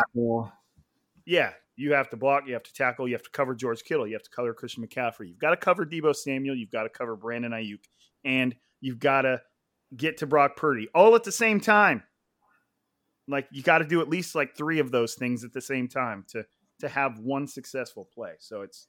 [1.26, 4.06] yeah, you have to block, you have to tackle, you have to cover George Kittle,
[4.06, 6.88] you have to cover Christian McCaffrey, you've got to cover Deebo Samuel, you've got to
[6.88, 7.84] cover Brandon Aiyuk,
[8.24, 9.40] and you've got to
[9.96, 12.02] get to Brock Purdy all at the same time.
[13.28, 15.88] Like you got to do at least like three of those things at the same
[15.88, 16.44] time to
[16.80, 18.32] to have one successful play.
[18.40, 18.88] So it's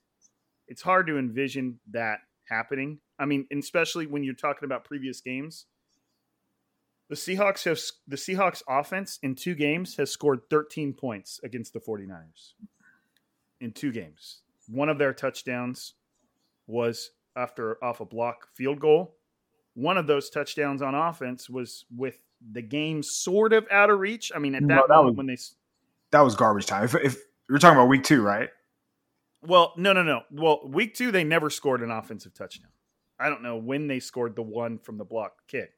[0.66, 2.98] it's hard to envision that happening.
[3.18, 5.66] I mean, especially when you're talking about previous games.
[7.08, 11.80] The Seahawks have the Seahawks offense in two games has scored 13 points against the
[11.80, 12.54] 49ers.
[13.60, 14.40] In two games.
[14.68, 15.94] One of their touchdowns
[16.66, 19.16] was after off a block field goal.
[19.74, 22.18] One of those touchdowns on offense was with
[22.52, 24.32] the game sort of out of reach.
[24.34, 25.36] I mean, at that, No, that moment was- when they
[26.10, 26.84] That was garbage time.
[26.84, 27.16] If, if
[27.48, 28.48] you're talking about week two, right?
[29.42, 30.22] Well, no, no, no.
[30.30, 32.70] Well, week two, they never scored an offensive touchdown.
[33.18, 35.72] I don't know when they scored the one from the block kick.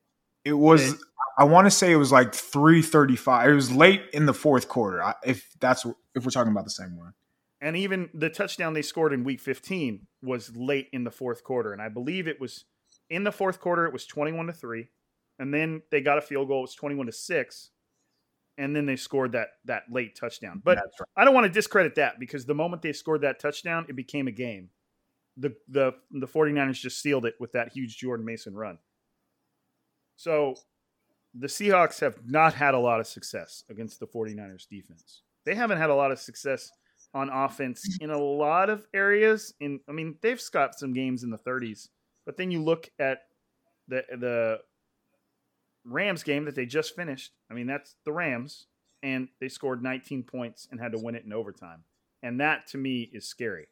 [0.45, 0.95] It was.
[1.39, 3.51] I want to say it was like three thirty-five.
[3.51, 5.15] It was late in the fourth quarter.
[5.25, 7.13] If that's if we're talking about the same one.
[7.61, 11.73] And even the touchdown they scored in week 15 was late in the fourth quarter.
[11.73, 12.65] And I believe it was
[13.09, 14.89] in the fourth quarter, it was 21 to 3.
[15.39, 17.71] And then they got a field goal, it was 21 to 6.
[18.59, 20.63] And then they scored that that late touchdown.
[20.65, 20.87] But right.
[21.17, 24.29] I don't want to discredit that because the moment they scored that touchdown, it became
[24.29, 24.71] a game.
[25.37, 28.79] The the the 49ers just sealed it with that huge Jordan Mason run.
[30.17, 30.55] So
[31.39, 35.23] the Seahawks have not had a lot of success against the 49ers defense.
[35.45, 36.71] They haven't had a lot of success
[37.15, 39.55] on offense in a lot of areas.
[39.61, 41.89] In I mean, they've got some games in the 30s,
[42.25, 43.23] but then you look at
[43.89, 44.59] the the
[45.85, 47.33] Rams game that they just finished.
[47.51, 48.67] I mean, that's the Rams,
[49.03, 51.85] and they scored 19 points and had to win it in overtime.
[52.23, 53.69] And that to me is scary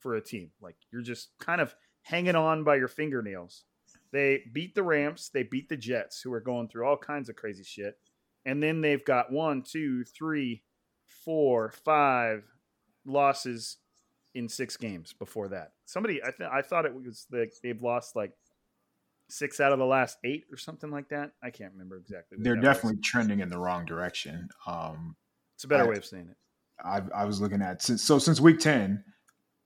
[0.00, 0.50] for a team.
[0.60, 3.64] Like you're just kind of hanging on by your fingernails.
[4.12, 7.36] They beat the Rams, they beat the Jets, who are going through all kinds of
[7.36, 7.98] crazy shit.
[8.44, 10.62] and then they've got one, two, three,
[11.24, 12.42] four, five
[13.04, 13.78] losses
[14.34, 15.72] in six games before that.
[15.84, 18.32] Somebody, I th- I thought it was like they've lost like
[19.28, 21.32] six out of the last eight or something like that.
[21.42, 22.38] I can't remember exactly.
[22.40, 23.06] They're definitely was.
[23.06, 24.48] trending in the wrong direction.
[24.66, 25.16] Um,
[25.54, 26.36] It's a better I- way of saying it.
[26.84, 29.04] I, I was looking at since so since week ten,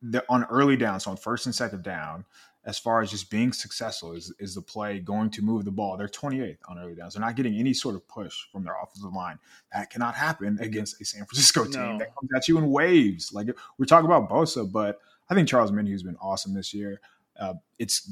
[0.03, 2.27] the, on early down, so on first and second down,
[2.67, 5.97] as far as just being successful is is the play going to move the ball.
[5.97, 7.15] They're 28th on early downs.
[7.15, 9.39] They're not getting any sort of push from their offensive line.
[9.73, 11.99] That cannot happen against a San Francisco team No.
[11.99, 13.33] that comes at you in waves.
[13.33, 13.49] Like
[13.79, 14.99] we're talking about Bosa, but
[15.31, 17.01] I think Charles Omenihu's been awesome this year.
[17.39, 18.11] Uh, it's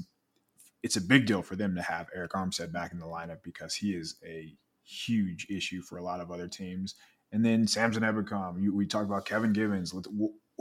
[0.84, 3.74] it's a big deal for them to have Arik Armstead back in the lineup because
[3.74, 6.94] he is a huge issue for a lot of other teams.
[7.32, 8.62] And then Samson Ebukam.
[8.62, 9.92] You, we talked about Kevin Givens.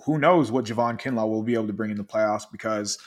[0.06, 2.98] Who knows what Javon Kinlaw will be able to bring in the playoffs because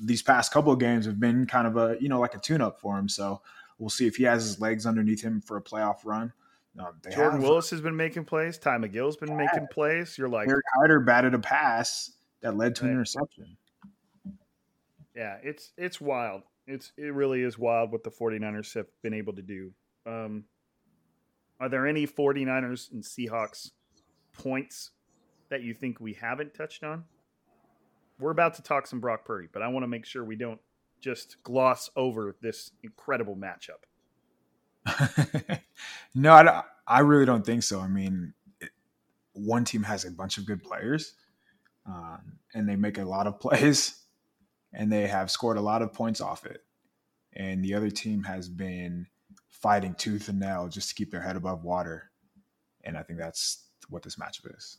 [0.00, 2.60] these past couple of games have been kind of a, you know, like a tune
[2.60, 3.08] up for him.
[3.08, 3.40] So
[3.78, 6.32] we'll see if he has his legs underneath him for a playoff run.
[6.78, 8.58] Um, Jordan have, Willis has been making plays.
[8.58, 10.18] Ty McGill's been making plays.
[10.18, 13.56] You're like, Kerry Hyder batted a pass that led to an interception.
[15.14, 16.42] yeah, it's it's wild.
[16.66, 19.72] It's it really is wild what the 49ers have been able to do.
[20.04, 20.44] Um,
[21.60, 23.70] are there any 49ers and Seahawks
[24.32, 24.90] points
[25.50, 27.04] that you think we haven't touched on?
[28.18, 30.60] We're about to talk some Brock Purdy, but I want to make sure we don't
[31.00, 33.82] just gloss over this incredible matchup.
[36.14, 37.80] no, I, I really don't think so.
[37.80, 38.70] I mean, it,
[39.32, 41.14] one team has a bunch of good players,
[41.86, 44.02] um, and they make a lot of plays,
[44.72, 46.64] and they have scored a lot of points off it.
[47.34, 49.06] And the other team has been
[49.48, 52.10] fighting tooth and nail just to keep their head above water.
[52.84, 54.78] And I think that's what this matchup is.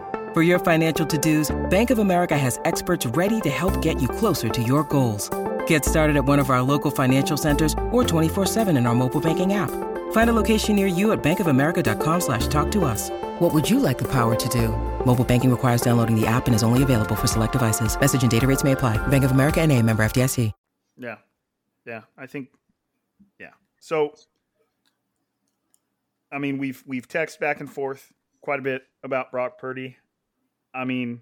[0.33, 4.47] For your financial to-dos, Bank of America has experts ready to help get you closer
[4.47, 5.29] to your goals.
[5.67, 9.55] Get started at one of our local financial centers or 24-7 in our mobile banking
[9.55, 9.69] app.
[10.13, 13.09] Find a location near you at bankofamerica.com slash talk to us.
[13.39, 14.69] What would you like the power to do?
[15.05, 17.99] Mobile banking requires downloading the app and is only available for select devices.
[17.99, 19.05] Message and data rates may apply.
[19.07, 20.53] Bank of America and a member FDIC.
[20.95, 21.17] Yeah.
[21.85, 22.03] Yeah.
[22.17, 22.49] I think
[23.37, 23.51] yeah.
[23.81, 24.13] So
[26.31, 29.97] I mean we've we've texted back and forth quite a bit about Brock Purdy.
[30.73, 31.21] I mean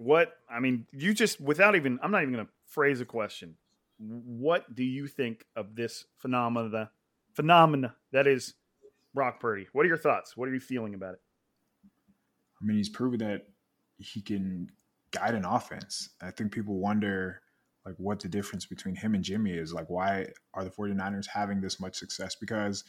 [0.00, 3.56] what I mean, you just without even I'm not even gonna phrase a question.
[3.98, 6.90] What do you think of this phenomena
[7.34, 8.54] phenomena that is
[9.12, 9.66] Brock Purdy?
[9.72, 10.36] What are your thoughts?
[10.36, 11.20] What are you feeling about it?
[11.84, 13.46] I mean, he's proven that
[13.98, 14.70] he can
[15.10, 16.10] guide an offense.
[16.22, 17.42] I think people wonder
[17.84, 19.72] like what the difference between him and Jimmy is.
[19.72, 22.34] Like why are the 49ers having this much success?
[22.34, 22.84] Because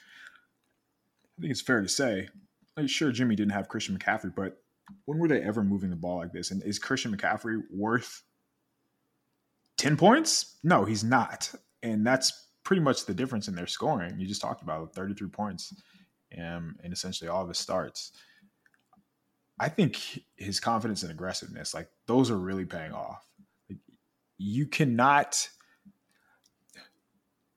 [1.37, 2.29] I think it's fair to say,
[2.77, 4.57] like, sure Jimmy didn't have Christian McCaffrey, but
[5.05, 6.51] when were they ever moving the ball like this?
[6.51, 8.23] And is Christian McCaffrey worth
[9.77, 10.57] 10 points?
[10.63, 11.53] No, he's not.
[11.83, 14.19] And that's pretty much the difference in their scoring.
[14.19, 15.73] You just talked about it, 33 points
[16.37, 18.11] um, and, in essentially all of his starts.
[19.59, 19.99] I think
[20.35, 23.25] his confidence and aggressiveness, like those are really paying off.
[23.69, 23.79] Like,
[24.37, 25.47] you cannot.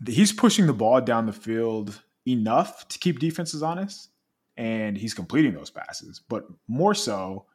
[0.06, 4.10] He's pushing the ball down the field enough to keep defenses honest,
[4.56, 6.20] and he's completing those passes.
[6.28, 7.46] But more so,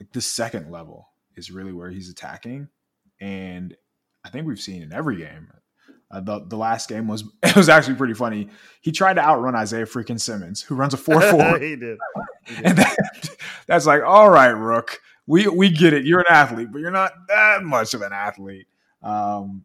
[0.00, 2.68] like the second level is really where he's attacking,
[3.20, 3.76] and
[4.24, 5.48] I think we've seen in every game.
[6.10, 8.48] Uh, the the last game was it was actually pretty funny.
[8.80, 11.58] He tried to outrun Isaiah freaking Simmons, who runs a four four.
[11.58, 11.76] he did.
[11.76, 11.98] He did.
[12.64, 12.96] And that,
[13.66, 16.04] that's like, all right, Rook, we we get it.
[16.04, 18.66] You're an athlete, but you're not that much of an athlete.
[19.02, 19.64] Um,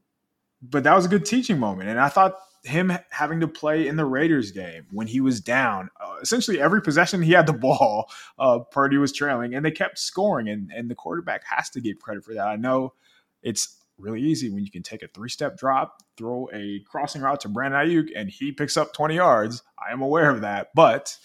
[0.62, 1.90] but that was a good teaching moment.
[1.90, 5.90] And I thought him having to play in the Raiders game when he was down,
[6.00, 10.00] uh, essentially every possession he had the ball, uh, Purdy was trailing, and they kept
[10.00, 10.50] scoring.
[10.50, 12.48] And, and the quarterback has to give credit for that.
[12.48, 12.94] I know
[13.42, 17.42] it's really easy when you can take a three step drop, throw a crossing route
[17.42, 19.64] to Brandon Aiyuk, and he picks up 20 yards.
[19.78, 21.18] I am aware of that, but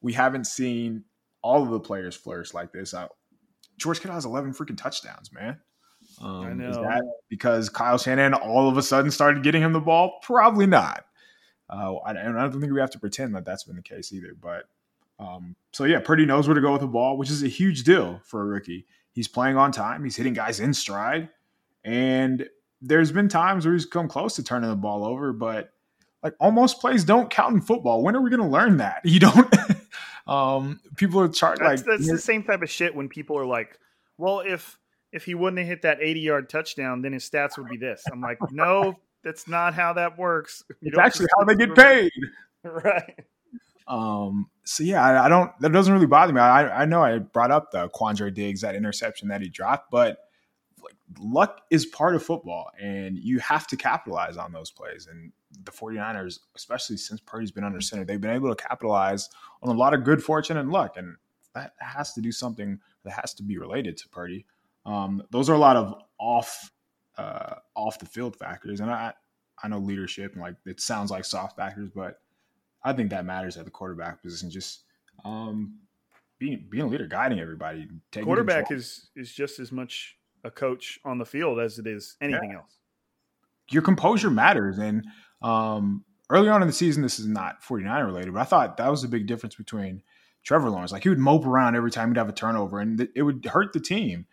[0.00, 1.04] we haven't seen
[1.42, 2.94] all of the players flourish like this.
[2.94, 3.08] Uh,
[3.78, 5.58] George Kittle has 11 freaking touchdowns, man.
[6.20, 6.70] Um, I know.
[6.70, 10.18] Is that because Kyle Shanahan all of a sudden started getting him the ball?
[10.22, 11.04] Probably not.
[11.70, 14.34] Uh, I, I don't think we have to pretend that that's been the case either.
[14.40, 14.68] But
[15.18, 17.84] um, so yeah, Purdy knows where to go with the ball, which is a huge
[17.84, 18.86] deal for a rookie.
[19.12, 20.04] He's playing on time.
[20.04, 21.28] He's hitting guys in stride,
[21.84, 22.48] and
[22.80, 25.72] there's been times where he's come close to turning the ball over, but
[26.22, 28.02] like almost plays don't count in football.
[28.02, 29.02] When are we going to learn that?
[29.04, 29.54] You don't.
[30.26, 33.78] um, people are That's, like that's the same type of shit when people are like,
[34.18, 34.78] "Well, if
[35.12, 38.02] if he wouldn't have hit that 80 yard touchdown, then his stats would be this."
[38.10, 40.64] I'm like, "No, that's not how that works.
[40.80, 42.12] You it's actually how they get paid.
[42.64, 43.24] right?"
[43.86, 45.50] Um, so yeah, I, I don't.
[45.60, 46.40] That doesn't really bother me.
[46.40, 50.18] I, I know I brought up the Quandre Diggs that interception that he dropped, but
[50.82, 55.08] like luck is part of football, and you have to capitalize on those plays.
[55.10, 55.32] And
[55.64, 59.28] the 49ers, especially since Purdy's been under center, they've been able to capitalize
[59.62, 61.16] on a lot of good fortune and luck, and
[61.54, 64.46] that has to do something that has to be related to Purdy.
[64.84, 66.70] Um, those are a lot of off
[67.16, 69.12] uh, off the field factors, and I
[69.62, 72.20] I know leadership and like it sounds like soft factors, but
[72.84, 74.50] I think that matters at the quarterback position.
[74.50, 74.84] Just
[75.24, 75.78] um,
[76.38, 77.88] being being a leader, guiding everybody.
[78.10, 78.80] Taking Quarterback control.
[78.80, 82.78] is is just as much a coach on the field as it is anything else.
[83.70, 84.78] your composure matters.
[84.78, 85.06] And
[85.40, 88.90] um, early on in the season, this is not 49 related, but I thought that
[88.90, 90.02] was a big difference between
[90.42, 90.90] Trevor Lawrence.
[90.90, 93.44] Like he would mope around every time he'd have a turnover, and th- it would
[93.44, 94.26] hurt the team.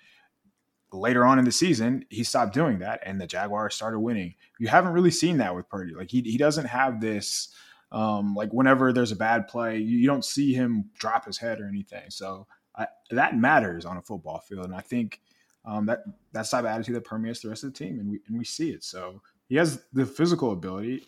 [0.92, 4.36] Later on in the season, he stopped doing that, and the Jaguars started winning.
[4.60, 5.94] You haven't really seen that with Purdy.
[5.94, 7.54] Like he he doesn't have this.
[7.92, 11.60] Um, like whenever there's a bad play, you, you don't see him drop his head
[11.60, 12.10] or anything.
[12.10, 15.22] So I, that matters on a football field, and I think
[15.66, 18.20] um, that that's type of attitude that permeates the rest of the team, and we
[18.28, 18.84] and we see it.
[18.84, 21.04] So he has the physical ability.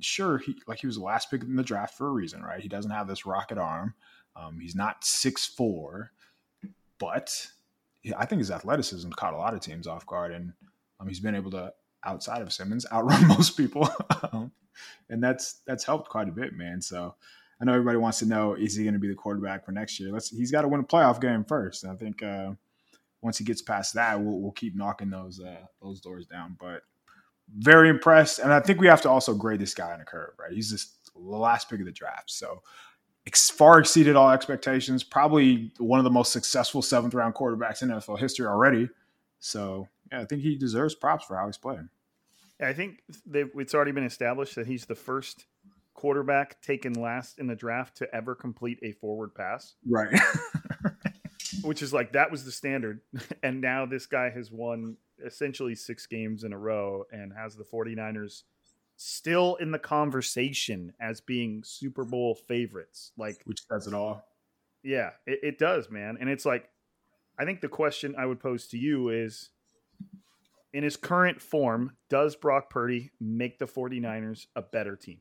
[0.00, 2.60] Sure, he like he was the last pick in the draft for a reason, right?
[2.60, 3.94] He doesn't have this rocket arm.
[4.36, 6.12] Um, he's not six four,
[6.98, 7.48] but
[8.16, 10.52] I think his athleticism caught a lot of teams off guard, and
[11.00, 11.72] um, he's been able to,
[12.04, 13.88] outside of Simmons, outrun most people,
[14.32, 14.52] um,
[15.08, 16.82] and that's that's helped quite a bit, man.
[16.82, 17.14] So
[17.60, 19.98] I know everybody wants to know is he going to be the quarterback for next
[20.00, 20.12] year?
[20.12, 21.84] Let's he's got to win a playoff game first.
[21.84, 22.52] And I think uh,
[23.22, 26.56] once he gets past that, we'll, we'll keep knocking those uh, those doors down.
[26.60, 26.82] But
[27.56, 30.32] very impressed, and I think we have to also grade this guy on a curve,
[30.38, 30.52] right?
[30.52, 32.62] He's just the last pick of the draft, so
[33.26, 35.02] ex- far exceeded all expectations.
[35.02, 38.88] Probably one of the most successful seventh round quarterbacks in NFL history already.
[39.40, 41.88] So yeah, I think he deserves props for how he's playing.
[42.60, 45.46] I think they've, it's already been established that he's the first
[45.94, 50.08] quarterback taken last in the draft to ever complete a forward pass, Right.
[51.62, 53.00] which is like that was the standard.
[53.42, 57.64] And now this guy has won essentially six games in a row and has the
[57.64, 58.42] 49ers
[59.04, 63.12] still in the conversation as being Super Bowl favorites.
[63.18, 64.26] Like, Which says it all.
[64.82, 66.16] yeah, it, it does, man.
[66.20, 66.70] And it's like,
[67.38, 69.50] I think the question I would pose to you is
[70.72, 75.18] in his current form, does Brock Purdy make the 49ers a better team?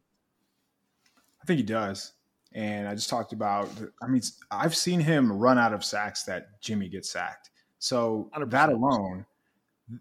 [1.42, 2.14] I think he does.
[2.54, 3.70] And I just talked about,
[4.02, 7.50] I mean, I've seen him run out of sacks that Jimmy gets sacked.
[7.80, 8.50] So 100%.
[8.52, 9.26] that alone,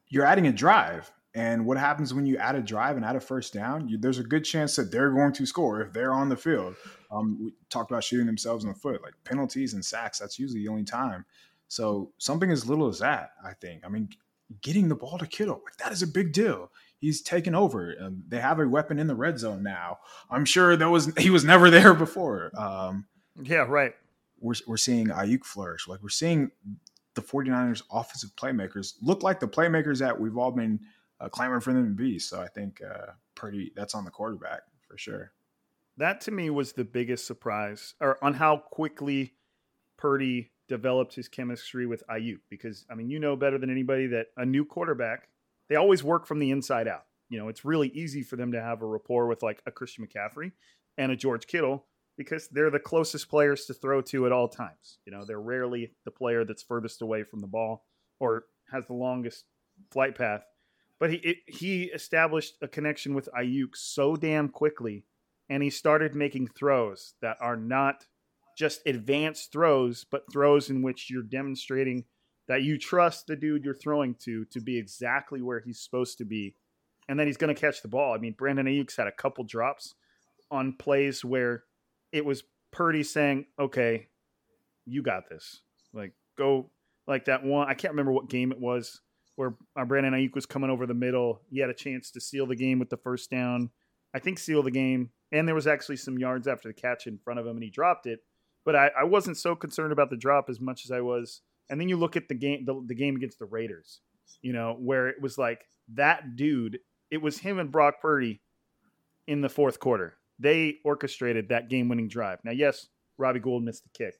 [0.08, 1.10] you're adding a drive.
[1.34, 3.88] And what happens when you add a drive and add a first down?
[3.88, 6.74] You, there's a good chance that they're going to score if they're on the field.
[7.10, 10.18] Um, we talked about shooting themselves in the foot, like penalties and sacks.
[10.18, 11.24] That's usually the only time.
[11.68, 13.82] So something as little as that, I think.
[13.84, 14.10] I mean,
[14.60, 16.70] getting the ball to Kittle, like that is a big deal.
[16.98, 17.94] He's taken over.
[17.98, 19.98] Um, they have a weapon in the red zone now.
[20.30, 22.50] I'm sure that was he was never there before.
[22.58, 23.06] Um,
[23.42, 23.94] Yeah, right.
[24.38, 25.88] we're, we're seeing Aiyuk flourish.
[25.88, 26.50] Like we're seeing
[27.14, 30.80] the 49ers offensive playmakers look like the playmakers that we've all been
[31.22, 32.18] uh, clamoring for them to be.
[32.18, 35.32] So I think uh, pretty that's on the quarterback for sure.
[35.98, 39.34] That to me was the biggest surprise or on how quickly
[39.96, 44.28] Purdy developed his chemistry with Aiyuk because I mean you know better than anybody that
[44.36, 45.28] a new quarterback
[45.68, 47.04] they always work from the inside out.
[47.28, 50.06] You know, it's really easy for them to have a rapport with like a Christian
[50.06, 50.52] McCaffrey
[50.98, 51.86] and a George Kittle
[52.18, 54.98] because they're the closest players to throw to at all times.
[55.06, 57.86] You know, they're rarely the player that's furthest away from the ball
[58.20, 59.44] or has the longest
[59.90, 60.42] flight path.
[61.02, 65.04] But he it, he established a connection with Aiyuk so damn quickly
[65.50, 68.06] and he started making throws that are not
[68.56, 72.04] just advanced throws, but throws in which you're demonstrating
[72.46, 76.24] that you trust the dude you're throwing to to be exactly where he's supposed to
[76.24, 76.54] be
[77.08, 78.14] and then he's going to catch the ball.
[78.14, 79.96] I mean, Brandon Aiyuk's had a couple drops
[80.52, 81.64] on plays where
[82.12, 84.06] it was Purdy saying, "Okay,
[84.86, 85.62] you got this.
[85.92, 86.70] Like go
[87.08, 87.68] like that one.
[87.68, 89.00] I can't remember what game it was
[89.36, 89.54] where
[89.86, 91.40] Brandon Aiyuk was coming over the middle.
[91.50, 93.70] He had a chance to seal the game with the first down.
[94.14, 97.18] I think seal the game, and there was actually some yards after the catch in
[97.18, 98.20] front of him, and he dropped it.
[98.64, 101.40] But I, I wasn't so concerned about the drop as much as I was.
[101.70, 104.00] And then you look at the game, the, the game against the Raiders,
[104.42, 105.64] you know, where it was like
[105.94, 106.78] that dude.
[107.10, 108.42] It was him and Brock Purdy
[109.26, 110.18] in the fourth quarter.
[110.38, 112.40] They orchestrated that game-winning drive.
[112.44, 114.14] Now, yes, Robbie Gould missed the kick,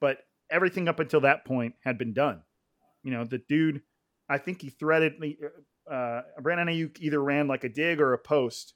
[0.00, 0.18] but
[0.50, 2.42] everything up until that point had been done.
[3.02, 3.82] You know, the dude,
[4.28, 5.14] I think he threaded,
[5.90, 8.74] uh, Brandon Aiyuk either ran like a dig or a post,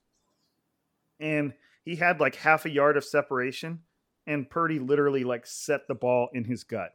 [1.21, 3.81] and he had like half a yard of separation,
[4.27, 6.91] and Purdy literally like set the ball in his gut.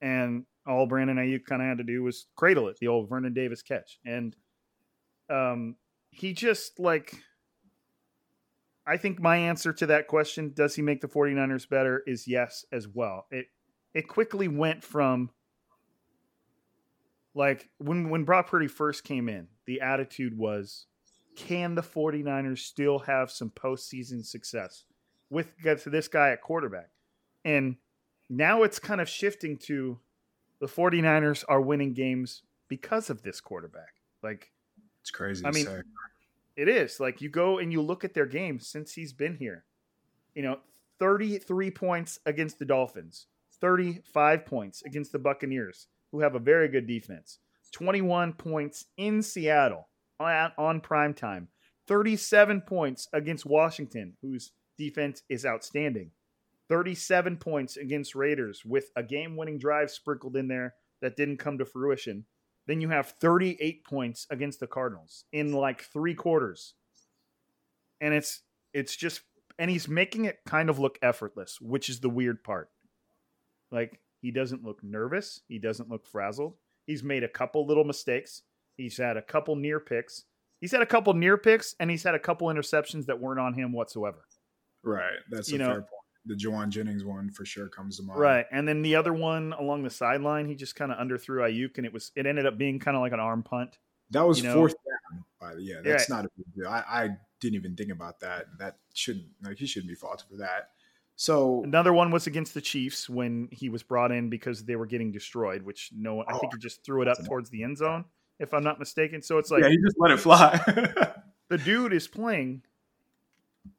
[0.00, 3.32] And all Brandon Aiyuk kind of had to do was cradle it, the old Vernon
[3.32, 3.98] Davis catch.
[4.04, 4.34] And
[5.30, 5.76] um,
[6.10, 7.14] he just like,
[8.86, 12.64] I think my answer to that question, does he make the 49ers better, is yes
[12.72, 13.26] as well.
[13.30, 13.46] It
[13.94, 15.30] it quickly went from
[17.34, 20.86] like when when Brock Purdy first came in, the attitude was
[21.36, 24.84] can the 49ers still have some postseason success
[25.30, 26.90] with this guy at quarterback?
[27.44, 27.76] And
[28.28, 29.98] now it's kind of shifting to
[30.60, 33.94] the 49ers are winning games because of this quarterback.
[34.22, 34.52] Like
[35.00, 35.44] it's crazy.
[35.44, 35.82] I mean, say.
[36.56, 37.00] it is.
[37.00, 39.64] Like you go and you look at their games since he's been here.
[40.34, 40.58] You know,
[40.98, 43.26] 33 points against the Dolphins,
[43.60, 47.38] 35 points against the Buccaneers, who have a very good defense.
[47.72, 49.88] 21 points in Seattle
[50.20, 51.48] on, on prime time.
[51.88, 56.10] 37 points against Washington, whose defense is outstanding.
[56.68, 61.58] 37 points against Raiders with a game winning drive sprinkled in there that didn't come
[61.58, 62.24] to fruition.
[62.66, 66.74] Then you have 38 points against the Cardinals in like three quarters.
[68.00, 68.42] And it's
[68.72, 69.22] it's just
[69.58, 72.70] and he's making it kind of look effortless, which is the weird part.
[73.70, 75.40] Like he doesn't look nervous.
[75.48, 76.54] He doesn't look frazzled.
[76.86, 78.42] He's made a couple little mistakes.
[78.76, 80.24] He's had a couple near picks.
[80.60, 83.52] He's had a couple near picks, and he's had a couple interceptions that weren't on
[83.52, 84.24] him whatsoever.
[84.82, 85.18] Right.
[85.30, 85.88] That's You a know- fair point.
[86.24, 88.20] The Jauan Jennings one for sure comes to mind.
[88.20, 88.46] Right.
[88.52, 91.84] And then the other one along the sideline, he just kind of underthrew Aiyuk, and
[91.86, 93.78] it was it ended up being kind of like an arm punt.
[94.10, 95.24] That was You know- fourth down.
[95.40, 96.14] By the yeah, that's Yeah.
[96.14, 96.68] not a big deal.
[96.68, 97.08] I, I
[97.40, 98.46] didn't even think about that.
[98.58, 100.70] That shouldn't like he shouldn't be faulted for that.
[101.16, 104.86] So Another one was against the Chiefs when he was brought in because they were
[104.86, 107.62] getting destroyed, which no one, I think he oh, just threw it up towards the
[107.62, 108.04] end zone,
[108.38, 109.22] if I'm not mistaken.
[109.22, 110.58] So it's like yeah, he just let it fly.
[111.48, 112.62] the dude is playing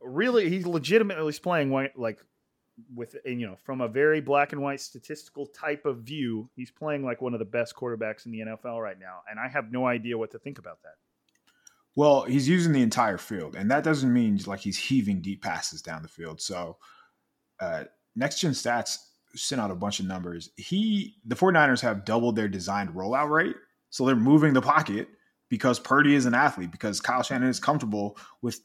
[0.01, 2.19] really he's legitimately playing white like
[2.95, 7.03] with you know from a very black and white statistical type of view he's playing
[7.03, 9.85] like one of the best quarterbacks in the NFL right now and I have no
[9.85, 10.93] idea what to think about that
[11.95, 15.81] well, he's using the entire field, and that doesn't mean like he's heaving deep passes
[15.81, 16.41] down the field.
[16.41, 16.77] So
[17.63, 17.83] uh,
[18.15, 18.97] next gen stats
[19.35, 20.49] sent out a bunch of numbers.
[20.57, 23.55] He the 49ers have doubled their designed rollout rate.
[23.89, 25.07] So they're moving the pocket
[25.49, 28.59] because Purdy is an athlete, because Kyle Shanahan is comfortable with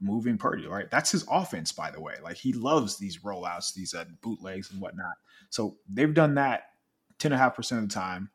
[0.00, 0.90] moving Purdy, right?
[0.90, 2.14] That's his offense, by the way.
[2.22, 5.14] Like he loves these rollouts, these uh, bootlegs and whatnot.
[5.50, 6.62] So they've done that
[7.18, 8.30] 10.5% of the time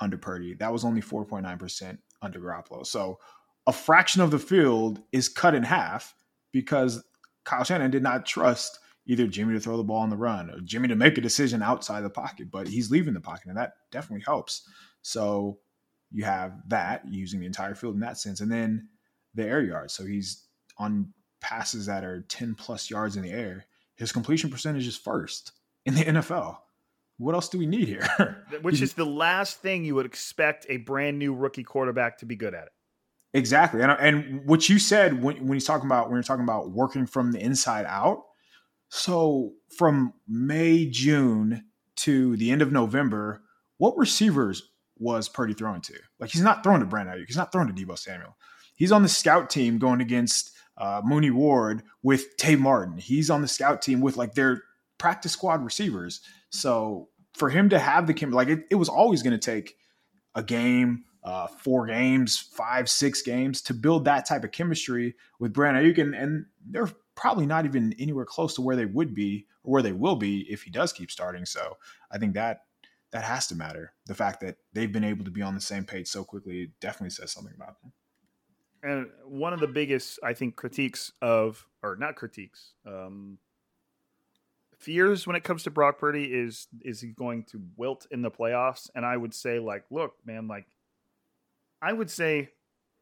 [0.00, 0.54] under Purdy.
[0.54, 2.86] That was only 4.9% under Garoppolo.
[2.86, 3.18] So
[3.66, 6.14] a fraction of the field is cut in half
[6.52, 7.02] because
[7.44, 8.78] Kyle Shanahan did not trust
[9.10, 11.62] either Jimmy to throw the ball on the run or Jimmy to make a decision
[11.62, 14.62] outside the pocket, but he's leaving the pocket, and that definitely helps.
[15.02, 15.58] So
[16.12, 18.88] you have that using the entire field in that sense, and then
[19.34, 19.94] the air yards.
[19.94, 20.46] So he's
[20.78, 23.66] on passes that are 10 plus yards in the air.
[23.96, 25.52] His completion percentage is first
[25.84, 26.58] in the NFL.
[27.18, 28.46] What else do we need here?
[28.62, 32.36] which is the last thing you would expect a brand new rookie quarterback to be
[32.36, 32.72] good at it
[33.32, 36.72] Exactly, and and what you said when when he's talking about when you're talking about
[36.72, 38.24] working from the inside out.
[38.90, 41.64] So from May June
[41.96, 43.42] to the end of November,
[43.78, 45.94] what receivers was Purdy throwing to?
[46.18, 48.36] Like he's not throwing to Brandon Aiyuk, he's not throwing to Deebo Samuel.
[48.74, 52.98] He's on the scout team going against uh, Mooney Ward with Tay Martin.
[52.98, 54.62] He's on the scout team with like their
[54.98, 56.20] practice squad receivers.
[56.50, 59.76] So for him to have the chem, like it, it was always going to take
[60.34, 65.52] a game, uh, four games, five, six games to build that type of chemistry with
[65.52, 66.90] Brandon Aiyuk, and, and they're
[67.20, 70.50] probably not even anywhere close to where they would be or where they will be
[70.50, 71.44] if he does keep starting.
[71.44, 71.76] So
[72.10, 72.62] I think that
[73.12, 73.92] that has to matter.
[74.06, 77.10] The fact that they've been able to be on the same page so quickly definitely
[77.10, 77.92] says something about them.
[78.82, 83.36] and one of the biggest I think critiques of or not critiques um
[84.78, 88.30] fears when it comes to Brock Purdy is is he going to wilt in the
[88.30, 90.66] playoffs and I would say like look man like
[91.82, 92.48] I would say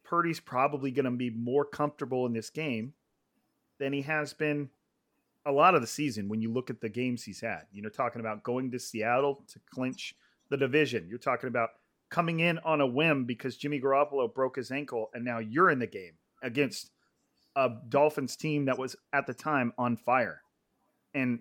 [0.02, 2.94] Purdy's probably going to be more comfortable in this game
[3.78, 4.70] than he has been
[5.46, 7.62] a lot of the season when you look at the games he's had.
[7.72, 10.14] You know, talking about going to Seattle to clinch
[10.50, 11.06] the division.
[11.08, 11.70] You're talking about
[12.10, 15.78] coming in on a whim because Jimmy Garoppolo broke his ankle and now you're in
[15.78, 16.12] the game
[16.42, 16.90] against
[17.56, 20.42] a Dolphins team that was at the time on fire.
[21.14, 21.40] And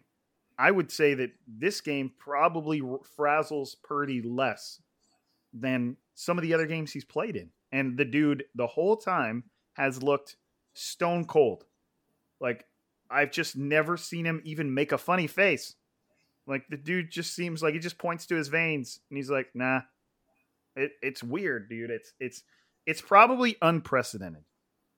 [0.57, 4.81] I would say that this game probably frazzles Purdy less
[5.53, 7.49] than some of the other games he's played in.
[7.71, 10.37] And the dude, the whole time, has looked
[10.73, 11.65] stone cold.
[12.39, 12.65] Like,
[13.09, 15.75] I've just never seen him even make a funny face.
[16.45, 19.47] Like, the dude just seems like he just points to his veins and he's like,
[19.53, 19.81] nah.
[20.75, 21.89] It, it's weird, dude.
[21.89, 22.43] It's it's
[22.85, 24.43] it's probably unprecedented.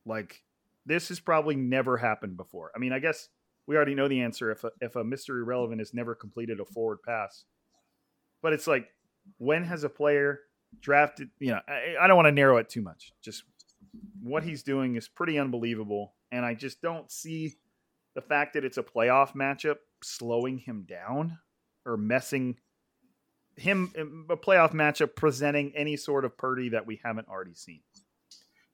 [0.06, 0.44] Like
[0.86, 2.72] this has probably never happened before.
[2.76, 3.30] I mean, I guess
[3.68, 5.42] we already know the answer if a, if a Mr.
[5.42, 7.46] Irrelevant has never completed a forward pass.
[8.42, 8.88] But it's like,
[9.38, 10.40] when has a player
[10.82, 11.30] drafted?
[11.40, 13.14] You know, I, I don't want to narrow it too much.
[13.22, 13.44] Just
[14.22, 17.56] what he's doing is pretty unbelievable, and I just don't see
[18.16, 21.38] the fact that it's a playoff matchup slowing him down
[21.86, 22.58] or messing
[23.56, 27.82] him a playoff matchup presenting any sort of Purdy that we haven't already seen.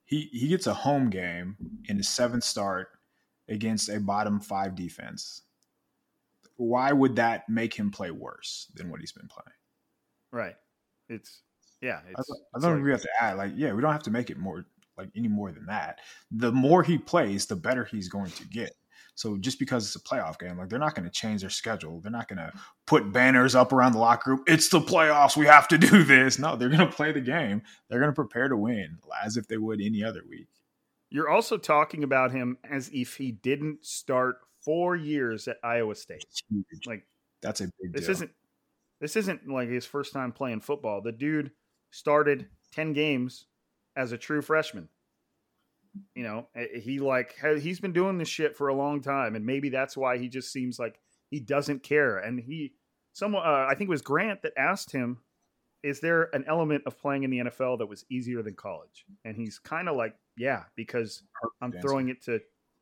[0.05, 2.89] He he gets a home game in his seventh start
[3.49, 5.41] against a bottom five defense.
[6.57, 9.55] Why would that make him play worse than what he's been playing?
[10.31, 10.55] Right.
[11.09, 11.41] It's
[11.81, 12.01] yeah.
[12.07, 14.29] It's, I, don't like, we have to add like yeah, we don't have to make
[14.29, 14.65] it more
[14.97, 15.99] like any more than that.
[16.31, 18.75] The more he plays, the better he's going to get.
[19.15, 22.01] So just because it's a playoff game, like they're not going to change their schedule.
[22.01, 22.51] They're not going to
[22.85, 24.43] put banners up around the locker room.
[24.45, 25.37] It's the playoffs.
[25.37, 26.37] We have to do this.
[26.37, 27.61] No, they're going to play the game.
[27.89, 30.47] They're going to prepare to win as if they would any other week.
[31.09, 36.25] You're also talking about him as if he didn't start four years at Iowa State.
[36.85, 37.07] Like
[37.41, 37.93] that's a big.
[37.93, 38.11] This deal.
[38.11, 38.31] isn't.
[38.99, 41.01] This isn't like his first time playing football.
[41.01, 41.51] The dude
[41.91, 43.45] started ten games
[43.95, 44.89] as a true freshman.
[46.13, 46.47] You know,
[46.81, 50.17] he like he's been doing this shit for a long time, and maybe that's why
[50.17, 50.99] he just seems like
[51.31, 52.17] he doesn't care.
[52.17, 52.73] And he,
[53.13, 55.19] someone, uh, I think it was Grant that asked him,
[55.83, 59.37] "Is there an element of playing in the NFL that was easier than college?" And
[59.37, 61.23] he's kind of like, "Yeah, because
[61.61, 62.41] I'm throwing it to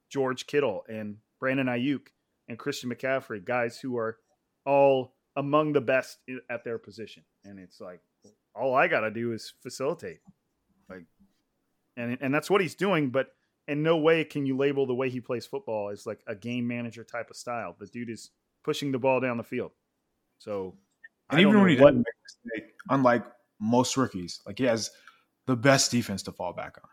[0.10, 2.08] George Kittle and Brandon Aiyuk
[2.48, 4.18] and Christian McCaffrey, guys who are
[4.66, 6.18] all among the best
[6.50, 8.02] at their position." And it's like,
[8.56, 10.22] all I got to do is facilitate
[11.98, 13.10] and and that's what he's doing.
[13.10, 13.28] But
[13.68, 16.68] in no way can you label the way he plays football as like a game
[16.68, 17.76] manager type of style.
[17.80, 18.32] The dude is
[18.64, 19.72] pushing the ball down the field.
[20.40, 20.76] So,
[21.30, 23.26] and even when he what, doesn't make a mistake, unlike
[23.60, 24.92] most rookies, like he has
[25.46, 26.90] the best defense to fall back on.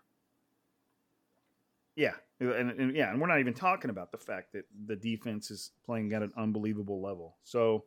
[1.96, 5.50] Yeah, and, and, yeah, and we're not even talking about the fact that the defense
[5.50, 7.36] is playing at an unbelievable level.
[7.44, 7.84] So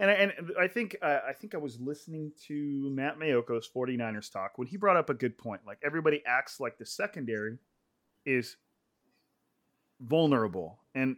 [0.00, 4.52] and and I think uh, I think I was listening to Matt Maiocco's 49ers talk
[4.56, 5.60] when he brought up a good point.
[5.66, 7.58] Like everybody acts like the secondary
[8.24, 8.56] is
[10.00, 11.16] vulnerable, and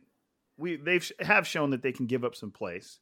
[0.58, 2.98] we they've have shown that they can give up some plays,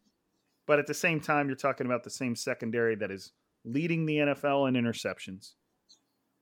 [0.67, 3.33] but at the same time, you're talking about the same secondary that is
[3.65, 5.55] leading the NFL in interceptions,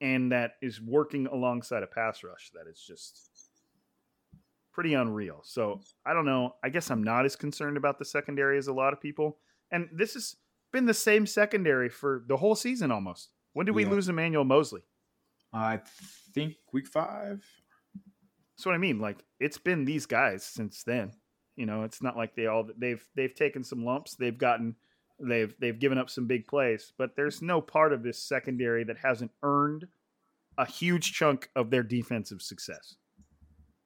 [0.00, 3.27] and that is working alongside a pass rush that is just
[4.78, 5.40] pretty unreal.
[5.42, 6.54] So I don't know.
[6.62, 9.38] I guess I'm not as concerned about the secondary as a lot of people.
[9.72, 10.36] And this has
[10.72, 13.30] been the same secondary for the whole season almost.
[13.54, 13.90] When did we yeah.
[13.90, 14.82] lose Emmanuel Moseley?
[15.52, 15.80] I
[16.32, 17.44] think week five.
[18.56, 19.00] That's what I mean.
[19.00, 21.10] Like it's been these guys since then.
[21.56, 24.14] You know, it's not like they all they've they've taken some lumps.
[24.14, 24.76] They've gotten
[25.18, 28.98] they've they've given up some big plays, but there's no part of this secondary that
[28.98, 29.88] hasn't earned
[30.56, 32.94] a huge chunk of their defensive success.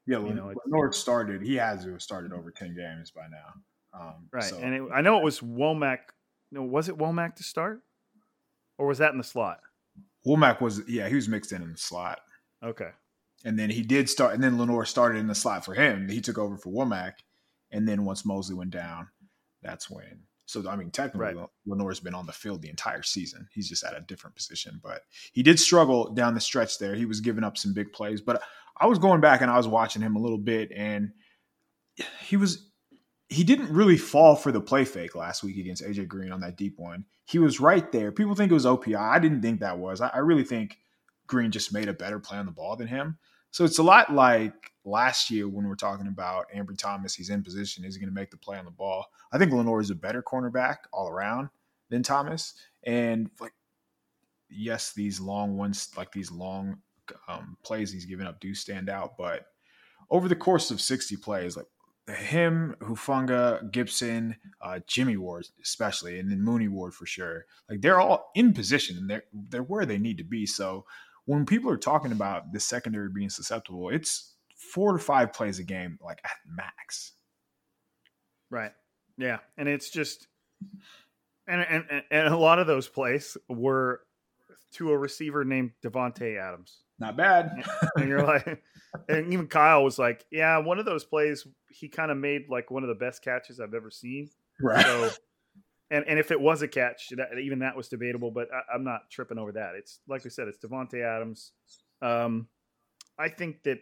[0.07, 1.43] Yeah, you know, North started.
[1.43, 3.99] He has to have started over ten games by now.
[3.99, 4.59] Um, right, so.
[4.59, 5.99] and it, I know it was Womack.
[6.51, 7.81] No, was it Womack to start,
[8.79, 9.61] or was that in the slot?
[10.27, 12.21] Womack was yeah, he was mixed in in the slot.
[12.65, 12.91] Okay,
[13.45, 16.09] and then he did start, and then Lenoir started in the slot for him.
[16.09, 17.15] He took over for Womack,
[17.71, 19.09] and then once Moseley went down,
[19.63, 20.23] that's when.
[20.47, 21.49] So I mean, technically, right.
[21.67, 23.49] Lenoir's been on the field the entire season.
[23.53, 26.95] He's just at a different position, but he did struggle down the stretch there.
[26.95, 28.43] He was giving up some big plays, but
[28.77, 31.13] I was going back and I was watching him a little bit, and
[32.21, 32.69] he was
[33.29, 36.57] he didn't really fall for the play fake last week against AJ Green on that
[36.57, 37.07] deep one.
[37.25, 38.13] He was right there.
[38.13, 38.97] People think it was OPI.
[38.97, 40.01] I didn't think that was.
[40.01, 40.79] I, I really think
[41.27, 43.19] Green just made a better play on the ball than him.
[43.51, 47.15] So it's a lot like last year when we're talking about Ambry Thomas.
[47.15, 47.85] He's in position.
[47.85, 49.07] Is he going to make the play on the ball?
[49.33, 51.49] I think Lenoir is a better cornerback all around
[51.89, 52.55] than Thomas.
[52.85, 53.53] And like,
[54.51, 56.79] yes, these long ones, like these long
[57.29, 59.17] um, plays he's given up do stand out.
[59.17, 59.47] But
[60.11, 61.67] over the course of 60 plays, like
[62.09, 67.47] him, Hufanga, Gipson, uh, Jimmy Ward, especially, and then Mooney Ward for sure.
[67.71, 70.47] Like they're all in position and they're they're where they need to be.
[70.47, 70.85] So
[71.27, 75.65] when people are talking about the secondary being susceptible, it's four to five plays a
[75.65, 77.13] game, like at max.
[78.51, 78.73] Right.
[79.19, 80.27] Yeah, and it's just,
[81.47, 84.01] and and and a lot of those plays were
[84.73, 86.81] to a receiver named Davante Adams.
[86.99, 87.65] Not bad.
[87.97, 88.63] and you're like,
[89.09, 92.71] and even Kyle was like, yeah, one of those plays he kind of made like
[92.71, 94.31] one of the best catches I've ever seen.
[94.61, 94.85] right.
[94.85, 95.11] So,
[95.91, 98.31] and and if it was a catch, that, even that was debatable.
[98.31, 99.75] But I, I'm not tripping over that.
[99.77, 101.53] It's like we said, it's Davante Adams.
[102.01, 102.49] Um,
[103.19, 103.79] I think that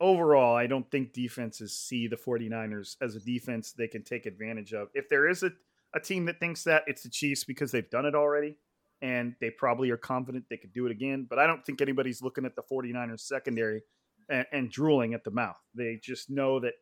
[0.00, 4.72] overall, I don't think defenses see the 49ers as a defense they can take advantage
[4.72, 4.88] of.
[4.94, 5.50] If there is a,
[5.94, 8.56] a team that thinks that, it's the Chiefs because they've done it already
[9.02, 11.26] and they probably are confident they could do it again.
[11.28, 13.82] But I don't think anybody's looking at the 49ers secondary
[14.28, 15.56] and, and drooling at the mouth.
[15.74, 16.74] They just know that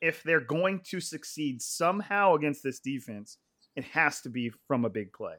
[0.00, 3.38] if they're going to succeed somehow against this defense,
[3.76, 5.36] it has to be from a big play,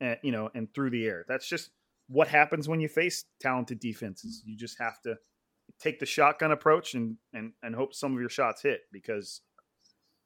[0.00, 1.24] and you know, and through the air.
[1.26, 1.70] That's just
[2.08, 4.42] what happens when you face talented defenses.
[4.44, 5.16] You just have to
[5.80, 9.40] take the shotgun approach and and and hope some of your shots hit because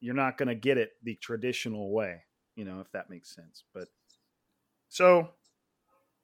[0.00, 2.22] you're not going to get it the traditional way,
[2.54, 3.64] you know, if that makes sense.
[3.72, 3.88] But
[4.88, 5.30] so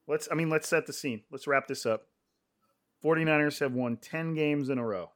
[0.06, 1.22] let's I mean, let's set the scene.
[1.30, 2.06] Let's wrap this up.
[3.04, 5.10] 49ers have won 10 games in a row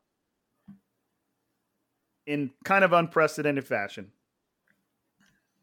[2.26, 4.10] in kind of unprecedented fashion.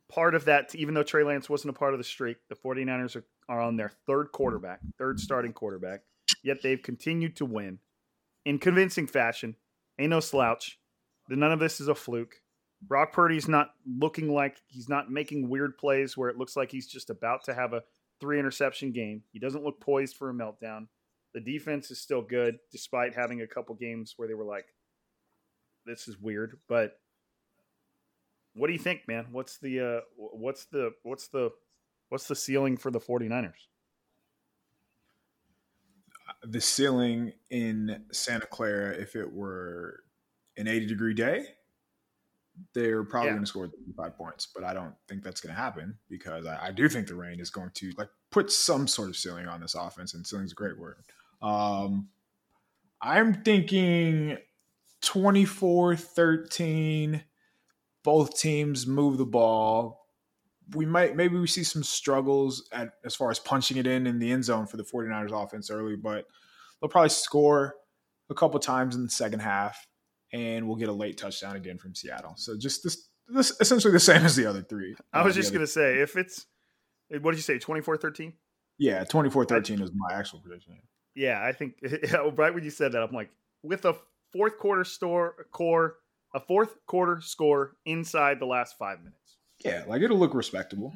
[0.09, 3.15] Part of that, even though Trey Lance wasn't a part of the streak, the 49ers
[3.15, 6.01] are, are on their third quarterback, third starting quarterback,
[6.43, 7.80] yet they've continued to win
[8.45, 9.55] in convincing fashion.
[9.99, 10.80] Ain't no slouch.
[11.30, 12.36] None of this is a fluke.
[12.82, 16.88] Brock Purdy's not looking like he's not making weird plays where it looks like he's
[16.88, 17.84] just about to have a
[18.20, 19.24] three interception game.
[19.32, 20.88] He doesn't look poised for a meltdown.
[21.34, 24.66] The defense is still good despite having a couple games where they were like,
[25.86, 26.59] this is weird.
[26.68, 26.99] But
[28.53, 29.28] what do you think, man?
[29.32, 31.51] What's the uh what's the what's the
[32.09, 33.68] what's the ceiling for the 49ers?
[36.45, 40.03] the ceiling in Santa Clara, if it were
[40.57, 41.47] an 80 degree day,
[42.73, 43.33] they're probably Yeah.
[43.35, 44.47] going to score 35 points.
[44.53, 47.39] But I don't think that's going to happen because I, I do think the rain
[47.39, 50.55] is going to like put some sort of ceiling on this offense, and ceiling's a
[50.55, 50.97] great word.
[51.41, 52.09] Um,
[53.01, 54.37] I'm thinking
[55.01, 57.23] 24 13.
[58.03, 60.07] Both teams move the ball.
[60.75, 64.19] We might maybe we see some struggles at as far as punching it in in
[64.19, 66.25] the end zone for the 49ers offense early, but
[66.81, 67.75] they'll probably score
[68.29, 69.85] a couple times in the second half
[70.34, 72.34] and we'll get a late touchdown again from Seattle.
[72.36, 74.95] So just this this essentially the same as the other three.
[75.13, 76.45] I Uh, was the just going to say if it's
[77.09, 78.34] what did you say 24-13?
[78.79, 80.79] Yeah, 24-13 is my actual prediction.
[81.15, 81.75] Yeah, I think
[82.36, 83.29] right when you said that I'm like
[83.61, 83.95] with a
[84.34, 85.97] fourth quarter store core
[86.34, 89.38] a fourth quarter score inside the last 5 minutes.
[89.63, 90.93] Yeah, like it'll look respectable.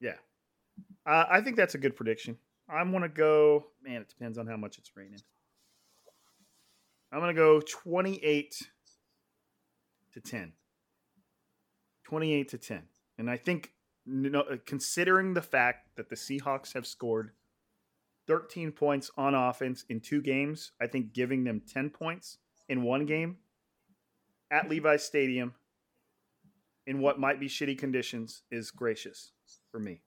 [0.00, 0.16] Yeah.
[1.06, 2.36] Uh, I think that's a good prediction.
[2.68, 5.20] I'm going to go, man, it depends on how much it's raining.
[7.10, 8.68] I'm going to go 28
[10.12, 10.52] to 10.
[12.04, 12.82] 28 to 10.
[13.18, 13.72] And I think,
[14.06, 17.32] you know, considering the fact that the Seahawks have scored
[18.26, 22.38] 13 points on offense in two games, I think giving them 10 points
[22.68, 23.38] in one game
[24.50, 25.54] at Levi's Stadium
[26.86, 29.32] in what might be shitty conditions is gracious
[29.70, 30.00] for me.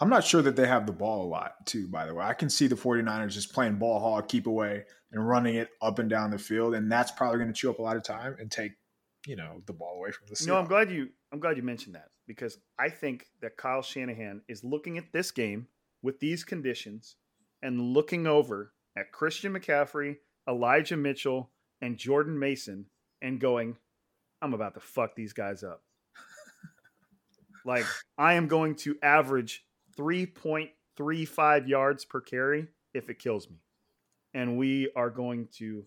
[0.00, 2.24] I'm not sure that they have the ball a lot, too, by the way.
[2.24, 5.98] I can see the 49ers just playing ball hog, keep away, and running it up
[5.98, 6.74] and down the field.
[6.74, 8.72] And that's probably going to chew up a lot of time and take,
[9.26, 11.94] you know, the ball away from the No, I'm glad you I'm glad you mentioned
[11.94, 15.68] that because I think that Kyle Shanahan is looking at this game
[16.02, 17.16] with these conditions
[17.62, 20.16] and looking over at Christian McCaffrey,
[20.48, 21.50] Elijah Mitchell,
[21.82, 22.86] and Jordan Mason
[23.20, 23.76] and going,
[24.40, 25.82] I'm about to fuck these guys up.
[27.66, 27.84] like
[28.16, 29.62] I am going to average
[29.96, 33.56] 3.35 yards per carry if it kills me.
[34.34, 35.84] And we are going to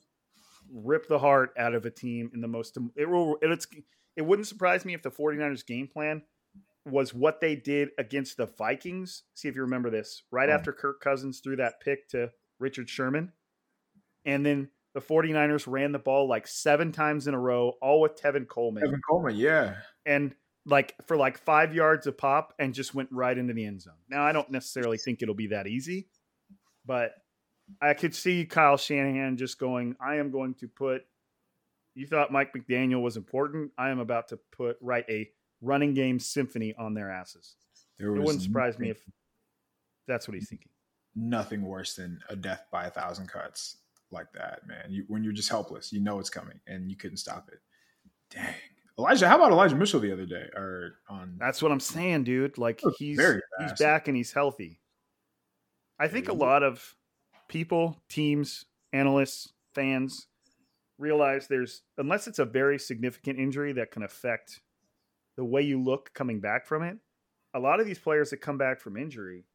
[0.72, 3.68] rip the heart out of a team in the most it will it's
[4.16, 6.22] it wouldn't surprise me if the 49ers game plan
[6.86, 9.24] was what they did against the Vikings.
[9.34, 10.24] See if you remember this.
[10.32, 10.54] Right Oh.
[10.54, 13.32] after Kirk Cousins threw that pick to Richard Sherman.
[14.26, 18.22] And then the 49ers ran the ball like seven times in a row, all with
[18.22, 18.84] Tevin Coleman.
[18.86, 19.76] Evan Coleman, yeah.
[20.06, 20.36] And
[20.66, 23.94] like for like five yards of pop and just went right into the end zone.
[24.10, 26.08] Now I don't necessarily think it'll be that easy,
[26.86, 27.12] but
[27.82, 31.04] I could see Kyle Shanahan just going, I am going to put
[31.96, 33.72] you thought Mike McDaniel was important.
[33.78, 35.30] I am about to put write a
[35.62, 37.56] running game symphony on their asses.
[38.00, 39.02] There It wouldn't surprise me if
[40.08, 40.72] that's what he's thinking.
[41.16, 43.78] nothing worse than a death by a thousand cuts
[44.12, 44.86] like that, man.
[44.90, 47.60] You, when you're just helpless, you know it's coming and you couldn't stop it.
[48.30, 48.54] Dang.
[48.98, 52.58] Elijah, how about Elijah Mitchell the other day or on That's what I'm saying, dude.
[52.58, 53.20] Like he's
[53.60, 54.80] he's back and he's healthy.
[56.00, 56.96] I think a lot of
[57.48, 60.28] people, teams, analysts, fans
[61.00, 64.62] realize there's unless it's a very significant injury that can affect
[65.38, 66.98] the way you look coming back from it.
[67.56, 69.46] A lot of these players that come back from injury,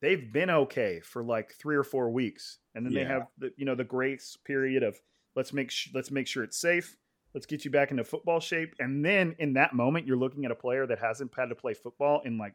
[0.00, 3.64] they've been okay for like three or four weeks, and then they have the you
[3.64, 4.96] know the grace period of
[5.36, 6.96] let's make sh- let's make sure it's safe.
[7.34, 10.52] Let's get you back into football shape, and then in that moment, you're looking at
[10.52, 12.54] a player that hasn't had to play football in like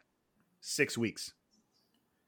[0.62, 1.34] six weeks.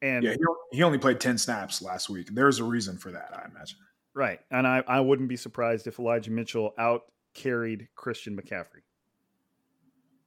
[0.01, 0.35] And Yeah,
[0.71, 2.29] he, only played 10 snaps last week.
[2.33, 3.77] There's a reason for that, I imagine.
[4.13, 4.39] Right.
[4.49, 7.03] And I, I wouldn't be surprised if Elijah Mitchell out
[7.35, 8.81] carried Christian McCaffrey.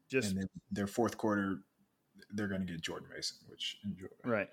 [0.08, 1.56] Just And then their fourth quarter,
[2.30, 4.06] they're going to get Jordan Mason, which enjoy.
[4.24, 4.48] right.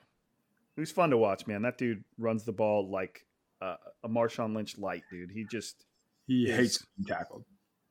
[0.76, 1.62] Who's fun to watch, man.
[1.62, 3.26] That dude runs the ball like
[3.62, 5.30] uh, a Marshawn Lynch light, dude.
[5.32, 5.86] He just,
[6.28, 6.58] He Yes.
[6.58, 7.44] hates being tackled.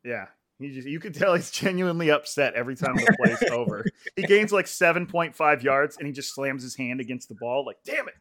[0.05, 0.27] Yeah.
[0.59, 3.85] He just, you can tell he's genuinely upset every time the play's over.
[4.17, 7.65] He gains like 7.5 yards and he just slams his hand against the ball.
[7.65, 8.15] Like, damn it.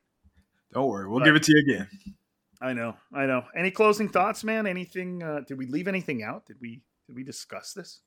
[0.74, 1.88] Don't worry, we'll But- give it to you again.
[2.62, 2.96] I know.
[3.14, 3.44] I know.
[3.56, 4.68] Any closing thoughts, man?
[4.68, 6.46] Anything, uh, did we leave anything out?
[6.46, 8.02] Did we, did we discuss this?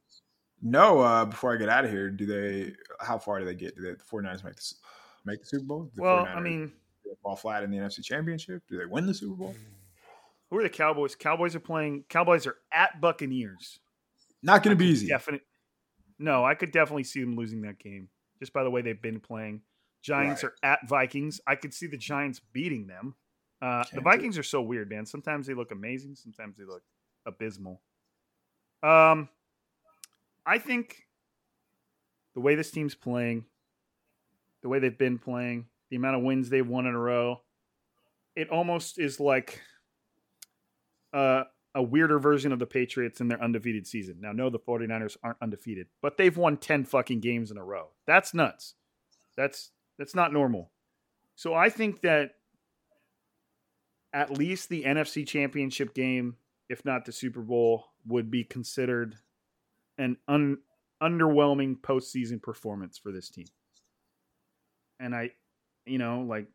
[0.62, 2.72] No, uh, before I get out of here, do they?
[3.00, 3.74] How far do they get?
[3.76, 4.72] Do the 49ers make the
[5.24, 5.90] make the Super Bowl?
[5.94, 6.72] The Well, 49ers I mean,
[7.22, 8.62] fall flat in the NFC Championship.
[8.68, 9.54] Do they win the Super Bowl?
[10.52, 11.14] Who are the Cowboys?
[11.14, 12.04] Cowboys are playing.
[12.10, 13.78] Cowboys are at Buccaneers.
[14.42, 15.08] Not going to be easy.
[15.08, 15.40] Definite.
[16.18, 19.18] No, I could definitely see them losing that game just by the way they've been
[19.18, 19.62] playing.
[20.02, 20.52] Giants Right.
[20.62, 21.40] are at Vikings.
[21.46, 23.14] I could see the Giants beating them.
[23.62, 25.06] Uh, the do Vikings are so weird, man.
[25.06, 26.16] Sometimes they look amazing.
[26.16, 26.82] Sometimes they look
[27.24, 27.80] abysmal.
[28.82, 29.30] Um,
[30.44, 31.06] I think
[32.34, 33.46] the way this team's playing,
[34.60, 37.40] the way they've been playing, the amount of wins they've won in a row,
[38.36, 39.62] it almost is like
[41.12, 41.44] uh,
[41.74, 44.18] a weirder version of the Patriots in their undefeated season.
[44.20, 47.88] Now, no, the 49ers aren't undefeated, but they've won 10 fucking games in a row.
[48.06, 48.74] That's nuts.
[49.36, 50.70] That's that's not normal.
[51.34, 52.32] So I think that
[54.12, 56.36] at least the NFC Championship game,
[56.68, 59.16] if not the Super Bowl, would be considered
[59.96, 60.58] an un,
[61.02, 63.46] underwhelming postseason performance for this team.
[65.00, 65.30] And I,
[65.86, 66.46] you know, like,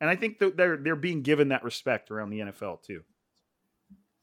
[0.00, 3.02] and I think that they're they're being given that respect around the NFL too.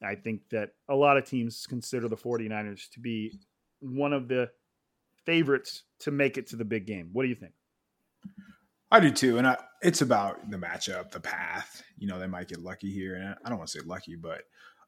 [0.03, 3.39] I think that a lot of teams consider the 49ers to be
[3.79, 4.49] one of the
[5.25, 7.09] favorites to make it to the big game.
[7.13, 7.53] What do you think?
[8.91, 11.81] I do too, and I, it's about the matchup, the path.
[11.97, 14.43] You know, they might get lucky here, and I don't want to say lucky, but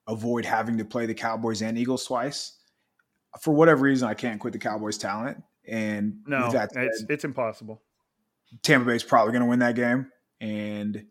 [0.08, 2.58] avoid having to play the Cowboys and Eagles twice.
[3.42, 7.82] For whatever reason, I can't quit the Cowboys' talent, and No, that it's it's impossible.
[8.62, 11.06] Tampa Bay's probably going to win that game, and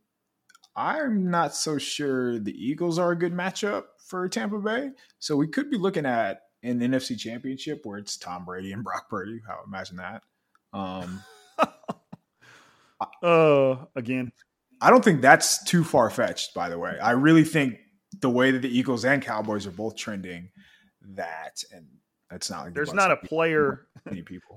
[0.77, 4.91] I'm not so sure the Eagles are a good matchup for Tampa Bay.
[5.19, 9.09] So we could be looking at an NFC Championship where it's Tom Brady and Brock
[9.09, 9.41] Purdy.
[9.47, 10.23] How imagine that?
[10.73, 11.23] Um,
[13.23, 14.33] Oh, again,
[14.81, 16.55] I don't think that's too far fetched.
[16.55, 17.79] By the way, I really think
[18.21, 20.51] the way that the Eagles and Cowboys are both trending,
[21.17, 21.87] that and
[22.31, 23.87] that's not like there's not a player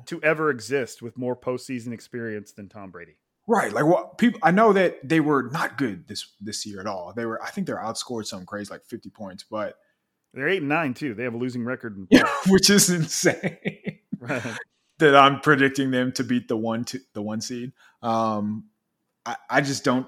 [0.08, 3.18] to ever exist with more postseason experience than Tom Brady.
[3.48, 3.72] Right.
[3.72, 7.14] Like what people I know that they were not good this this year at all.
[7.16, 9.76] They were I think they're outscored some crazy like 50 points, but
[10.34, 11.14] They're eight and nine too.
[11.14, 11.98] They have a losing record.
[12.12, 13.60] Yeah, which is insane.
[14.20, 14.44] right.
[15.00, 17.72] that I'm predicting them to beat the one to the one seed.
[18.02, 18.66] Um
[19.26, 20.08] I, I just don't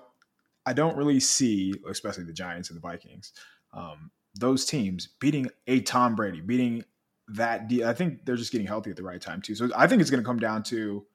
[0.66, 3.34] I don't really see, especially the Giants and the Vikings,
[3.74, 6.84] um, those teams beating a Tom Brady, beating
[7.30, 9.56] that I think they're just getting healthy at the right time too.
[9.56, 11.06] So I think it's gonna come down to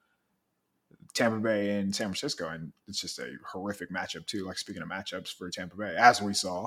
[1.14, 4.44] Tampa Bay and San Francisco, and it's just a horrific matchup too.
[4.46, 6.66] Like speaking of matchups for Tampa Bay, as we saw.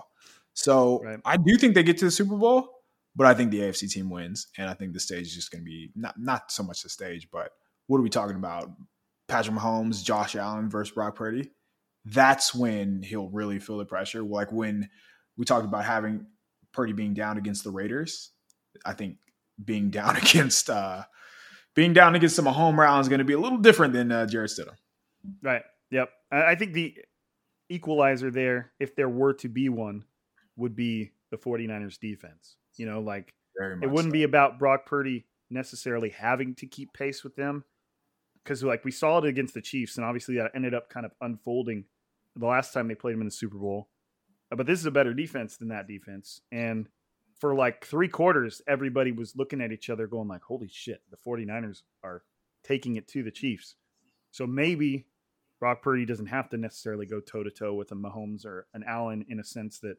[0.54, 1.20] So Right.
[1.26, 2.70] I do think they get to the Super Bowl,
[3.16, 5.62] but I think the AFC team wins, and I think the stage is just going
[5.64, 7.52] to be not not so much the stage, but
[7.88, 8.70] what are we talking about?
[9.28, 11.52] Patrick Mahomes, Josh Allen versus Brock Purdy.
[12.06, 14.24] That's when he'll really feel the pressure.
[14.24, 14.90] Like when
[15.36, 16.26] we talked about having
[16.72, 18.32] Purdy being down against the Raiders,
[18.86, 19.18] I think
[19.64, 21.04] being down against uh
[21.78, 24.26] being down against the home round is going to be a little different than uh,
[24.26, 24.74] Jarrett Stidham.
[25.44, 25.62] Right.
[25.92, 26.10] Yep.
[26.32, 26.96] I, I think the
[27.70, 30.04] equalizer there, if there were to be one,
[30.56, 32.56] would be the 49ers defense.
[32.78, 34.14] You know, like it wouldn't so.
[34.14, 37.64] be about Brock Purdy necessarily having to keep pace with them
[38.44, 41.12] because like we saw it against the Chiefs and obviously that ended up kind of
[41.22, 41.86] unfolding
[42.36, 43.88] the last time they played him in the Super Bowl.
[44.50, 46.42] But this is a better defense than that defense.
[46.52, 46.90] And
[47.40, 51.18] for like 3 quarters everybody was looking at each other going like holy shit, the
[51.18, 52.24] 49ers are
[52.64, 53.76] taking it to the Chiefs.
[54.32, 55.08] So maybe
[55.60, 58.84] Brock Purdy doesn't have to necessarily go toe to toe with a Mahomes or an
[58.86, 59.98] Allen in a sense that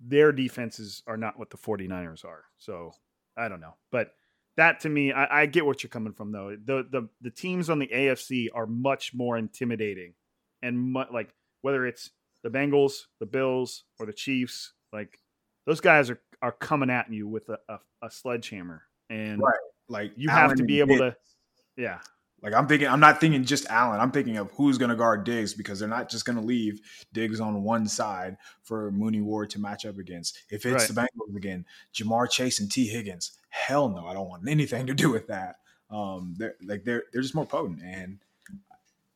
[0.00, 2.44] their defenses are not what the 49ers are.
[2.58, 2.92] So
[3.36, 3.74] I don't know.
[3.90, 4.12] But
[4.56, 6.56] that to me, I, I get what you're coming from though.
[6.56, 10.14] The the the teams on the AFC are much more intimidating
[10.62, 12.10] and mu- like whether it's
[12.42, 15.18] the Bengals, the Bills, or the Chiefs, like
[15.66, 19.54] those guys are are coming at you with a, a, a sledgehammer, and Right.
[19.88, 21.14] Like you have to be able Diggs.
[21.14, 21.16] to,
[21.82, 21.98] yeah,
[22.42, 24.00] Like I'm thinking, I'm not thinking just Allen.
[24.00, 26.80] I'm thinking of who's going to guard Diggs because they're not just going to leave
[27.12, 30.42] Diggs on one side for Mooney Ward to match up against.
[30.50, 30.88] If it's Right.
[30.88, 31.64] the Bengals again,
[31.94, 35.56] Ja'Marr Chase and Tee Higgins, hell no, I don't want anything to do with that.
[35.88, 38.18] Um, they're like they're they're just more potent, and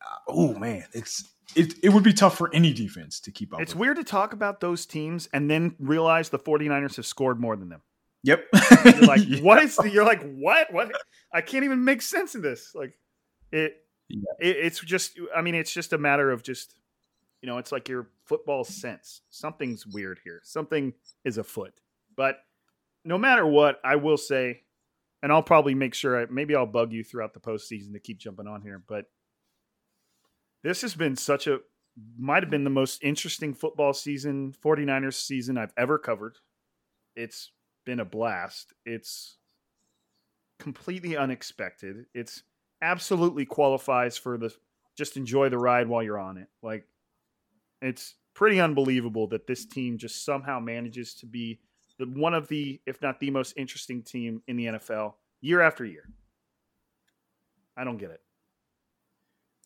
[0.01, 3.61] uh, oh man, it's it it would be tough for any defense to keep up.
[3.61, 7.55] it's weird to talk about those teams and then realize the 49ers have scored more
[7.55, 7.81] than them.
[8.23, 8.45] Yep.
[8.85, 9.39] You're like, Yeah.
[9.41, 9.75] what is?
[9.75, 10.71] The, you're like, what?
[10.71, 10.91] What?
[11.33, 12.73] I can't even make sense of this.
[12.75, 12.93] Like,
[13.51, 13.77] it,
[14.09, 14.21] Yeah.
[14.39, 14.57] it.
[14.57, 15.19] It's just.
[15.35, 16.75] I mean, it's just a matter of just.
[17.41, 19.21] You know, it's like your football sense.
[19.31, 20.41] Something's weird here.
[20.43, 20.93] Something
[21.25, 21.73] is afoot.
[22.15, 22.37] But
[23.03, 24.61] no matter what, I will say,
[25.23, 26.21] and I'll probably make sure.
[26.21, 28.83] I, maybe I'll bug you throughout the postseason to keep jumping on here.
[28.87, 29.05] But
[30.63, 31.59] this has been such a
[32.17, 36.37] might have been the most interesting football season 49ers season I've ever covered.
[37.15, 37.51] It's
[37.85, 38.73] been a blast.
[38.85, 39.37] It's
[40.59, 42.05] completely unexpected.
[42.13, 42.43] It's
[42.81, 44.53] absolutely qualifies for the
[44.97, 46.47] just enjoy the ride while you're on it.
[46.61, 46.85] Like
[47.81, 51.59] it's pretty unbelievable that this team just somehow manages to be
[51.99, 55.85] the one of the if not the most interesting team in the NFL year after
[55.85, 56.09] year.
[57.75, 58.21] I don't get it.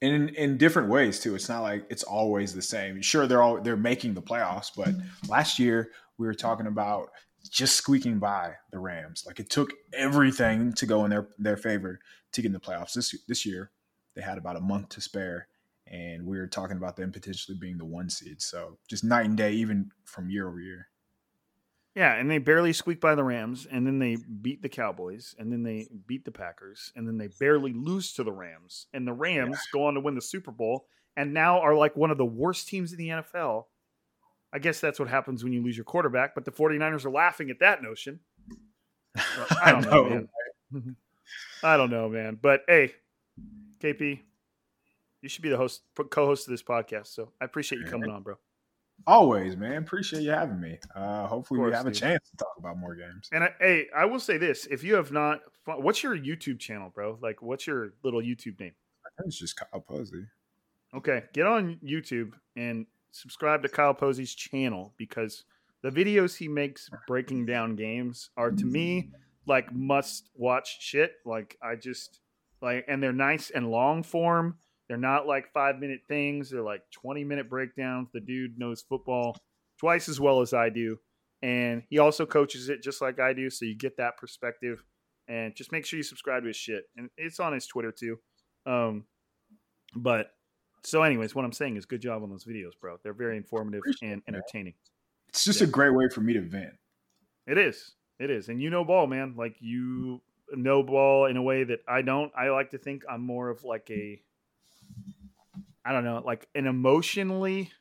[0.01, 1.35] In, in different ways too.
[1.35, 3.01] It's not like it's always the same.
[3.01, 4.89] Sure, they're all they're making the playoffs, but
[5.27, 7.09] last year we were talking about
[7.49, 9.23] just squeaking by the Rams.
[9.25, 11.99] Like it took everything to go in their their favor
[12.33, 12.93] to get in the playoffs.
[12.93, 13.71] This this year
[14.15, 15.47] they had about a month to spare,
[15.87, 18.41] and we were talking about them potentially being the one seed.
[18.41, 20.87] So just night and day, even from year over year.
[21.95, 25.49] Yeah, and they barely squeaked by the Rams, and then they beat the Cowboys, and
[25.49, 29.13] then they beat the Packers, and then they barely lose to the Rams, and the
[29.13, 32.25] Rams go on to win the Super Bowl, and now are like one of the
[32.25, 33.65] worst teams in the NFL.
[34.51, 37.49] I guess that's what happens when you lose your quarterback, but the 49ers are laughing
[37.49, 38.19] at that notion.
[39.15, 40.29] I don't know, man.
[41.63, 42.37] I don't know, man.
[42.41, 42.93] But hey,
[43.79, 44.19] KP,
[45.21, 47.07] you should be the host, co-host of this podcast.
[47.07, 48.35] So I appreciate you coming on, bro.
[49.07, 49.77] Always, man.
[49.83, 50.79] Appreciate you having me.
[50.95, 53.29] Uh, hopefully, Of we course, have a chance to talk about more games.
[53.31, 56.91] And I, hey, I will say this: if you have not, what's your YouTube channel,
[56.93, 57.17] bro?
[57.21, 58.73] Like, what's your little YouTube name?
[59.05, 60.25] I think it's just Kyle Posey.
[60.93, 65.43] Okay, get on YouTube and subscribe to Kyle Posey's channel because
[65.81, 69.11] the videos he makes breaking down games are to me
[69.45, 71.13] like must watch shit.
[71.25, 72.21] Like I just
[72.61, 74.57] like and they're nice and long form.
[74.87, 76.49] They're not like 5 minute things.
[76.51, 78.09] They're like 20 minute breakdowns.
[78.13, 79.35] The dude knows football
[79.79, 80.97] twice as well as I do
[81.41, 84.81] and he also coaches it just like I do so you get that perspective
[85.27, 86.85] and just make sure you subscribe to his shit.
[86.95, 88.17] And it's on his Twitter too.
[88.65, 89.03] Um
[89.95, 90.31] but
[90.83, 92.97] so, anyways, what I'm saying is good job on those videos, bro.
[93.03, 94.75] They're very informative and entertaining.
[95.29, 95.67] It's just Yeah.
[95.67, 96.73] a great way for me to vent.
[97.47, 97.95] It is.
[98.19, 98.49] It is.
[98.49, 99.35] And you know ball, man.
[99.35, 100.21] Like you
[100.53, 102.31] know ball in a way that I don't.
[102.37, 104.21] I like to think I'm more of like a
[105.85, 107.71] I don't know, like an emotionally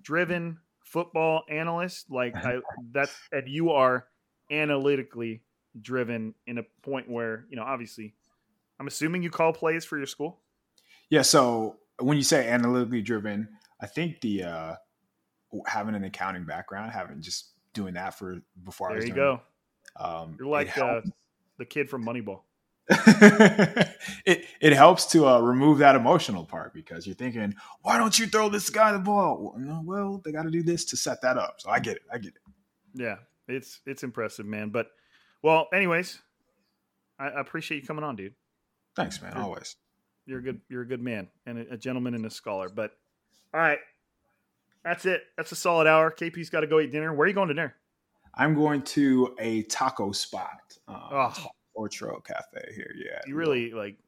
[0.00, 2.10] driven football analyst.
[2.10, 2.60] Like I
[2.92, 4.06] that's and you are
[4.50, 5.42] analytically
[5.80, 8.14] driven in a point where, you know, obviously
[8.80, 10.40] I'm assuming you call plays for your school.
[11.10, 11.22] Yeah.
[11.22, 13.48] So when you say analytically driven,
[13.80, 14.74] I think the uh,
[15.66, 19.40] having an accounting background, having just doing that for before I was There you doing,
[19.98, 20.04] go.
[20.04, 21.00] Um, You're like uh,
[21.58, 22.40] the kid from Moneyball.
[24.26, 28.26] it it helps to uh, remove that emotional part because you're thinking, why don't you
[28.26, 29.54] throw this guy the ball?
[29.56, 31.56] Well, well they got to do this to set that up.
[31.58, 32.02] So I get it.
[32.12, 32.42] I get it.
[32.94, 33.16] Yeah,
[33.48, 34.70] it's it's impressive, man.
[34.70, 34.88] But
[35.42, 36.20] well, anyways,
[37.18, 38.34] I, I appreciate you coming on, dude.
[38.94, 39.32] Thanks, man.
[39.32, 39.42] Sure.
[39.42, 39.76] Always.
[40.26, 42.68] You're a good you're a good man and a, a gentleman and a scholar.
[42.68, 42.92] But
[43.54, 43.78] all right,
[44.84, 45.22] that's it.
[45.36, 46.10] That's a solid hour.
[46.10, 47.12] KP's got to go eat dinner.
[47.12, 47.74] Where are you going to dinner?
[48.34, 50.76] I'm going to a taco spot.
[50.88, 51.46] Um, Oh.
[51.76, 52.92] Ortro Cafe here.
[52.96, 53.20] Yeah.
[53.26, 53.98] You really like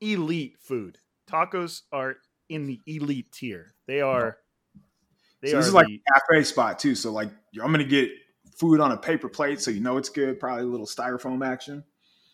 [0.00, 0.98] elite food.
[1.30, 2.16] Tacos are
[2.48, 3.74] in the elite tier.
[3.86, 4.38] They are.
[5.40, 6.94] They so are this is like the- a cafe spot too.
[6.94, 7.30] So like
[7.62, 8.10] I'm gonna get
[8.56, 10.38] food on a paper plate, so you know it's good.
[10.38, 11.84] Probably a little styrofoam action.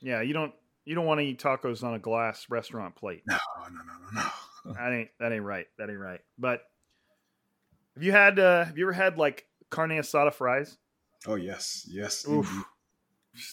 [0.00, 0.20] yeah.
[0.20, 0.52] You don't
[0.84, 3.22] you don't want to eat tacos on a glass restaurant plate.
[3.26, 4.22] No, no, no, no,
[4.64, 4.72] no.
[4.74, 5.66] That ain't that ain't right.
[5.78, 6.20] That ain't right.
[6.38, 6.62] But
[7.94, 10.76] have you had uh have you ever had like carne asada fries?
[11.26, 12.26] Oh yes, yes.
[12.28, 12.50] Oof.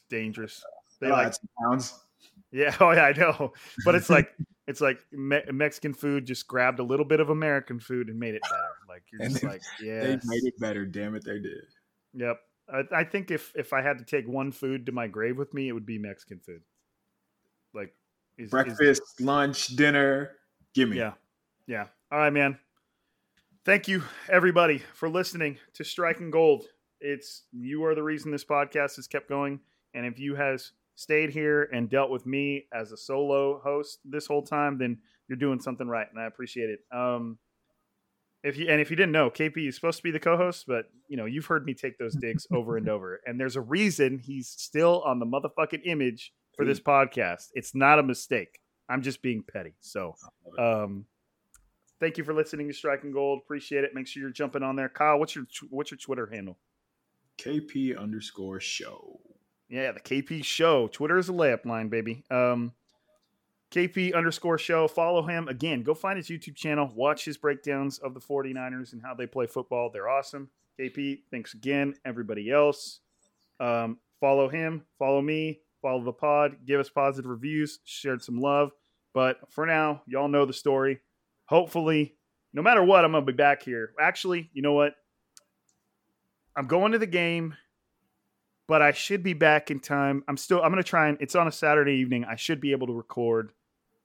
[0.10, 0.64] dangerous.
[1.00, 1.94] They They like pounds.
[2.52, 3.54] yeah, oh yeah, I know.
[3.84, 4.34] But it's like
[4.68, 8.34] it's like me- Mexican food just grabbed a little bit of American food and made
[8.36, 8.56] it better.
[8.90, 10.02] Like you're And just they- like, yeah.
[10.04, 10.86] They made it better.
[10.86, 11.66] Damn it, they did.
[12.14, 12.40] Yep.
[12.74, 15.54] I, I think if if I had to take one food to my grave with
[15.54, 16.62] me, it would be Mexican food.
[17.74, 17.94] Like
[18.38, 20.32] is, is- Breakfast, lunch, dinner.
[20.74, 20.98] Give me.
[20.98, 21.14] yeah.
[21.68, 21.86] Yeah.
[22.12, 22.58] All right, man.
[23.66, 26.66] Thank you, everybody, for listening to Striking Gold.
[27.02, 29.60] It's you are the reason this podcast has kept going,
[29.94, 34.28] and if you has stayed here and dealt with me as a solo host this
[34.28, 36.80] whole time, then you're doing something right, and I appreciate it.
[36.92, 37.38] Um,
[38.44, 40.86] if you and if you didn't know, KP is supposed to be the co-host, but
[41.08, 44.20] you know you've heard me take those digs over and over, and there's a reason
[44.20, 47.48] he's still on the motherfucking image for this podcast.
[47.54, 48.60] It's not a mistake.
[48.88, 49.74] I'm just being petty.
[49.80, 50.14] So,
[50.60, 51.06] um,
[52.00, 53.42] thank you for listening to Striking Gold.
[53.44, 53.96] Appreciate it.
[53.96, 54.90] Make sure you're jumping on there.
[54.90, 56.60] Kyle, what's your what's your Twitter handle?
[57.40, 59.20] KP underscore show.
[59.70, 60.88] Yeah, the KP Show.
[60.88, 62.24] Twitter is a layup line, baby.
[62.30, 62.74] Um,
[63.72, 64.88] KP underscore show.
[64.88, 65.48] Follow him.
[65.48, 66.90] Again, go find his YouTube channel.
[66.96, 69.90] Watch his breakdowns of the 49ers and how they play football.
[69.92, 70.50] They're awesome.
[70.80, 71.96] KP, thanks again.
[72.06, 73.00] Everybody else,
[73.60, 74.86] um, follow him.
[74.98, 75.60] Follow me.
[75.82, 76.58] Follow the pod.
[76.66, 77.80] Give us positive reviews.
[77.84, 78.72] Shared some love.
[79.14, 81.00] But for now, y'all know the story.
[81.46, 82.16] Hopefully,
[82.54, 83.92] no matter what, I'm going to be back here.
[84.00, 84.94] Actually, you know what?
[86.56, 87.56] I'm going to the game
[88.68, 90.24] but I should be back in time.
[90.28, 92.26] I'm still I'm going to try and it's on a Saturday evening.
[92.26, 93.52] I should be able to record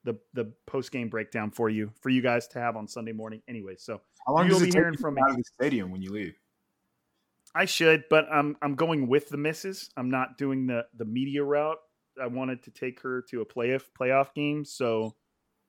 [0.04, 3.42] the the post game breakdown for you for you guys to have on Sunday morning
[3.48, 3.74] anyway.
[3.78, 5.30] So How long You'll be hearing from out me.
[5.32, 6.34] of the stadium when you leave?
[7.54, 9.90] I should, but I'm I'm going with the missus.
[9.96, 11.78] I'm not doing the the media route.
[12.20, 15.16] I wanted to take her to a playoff playoff game, so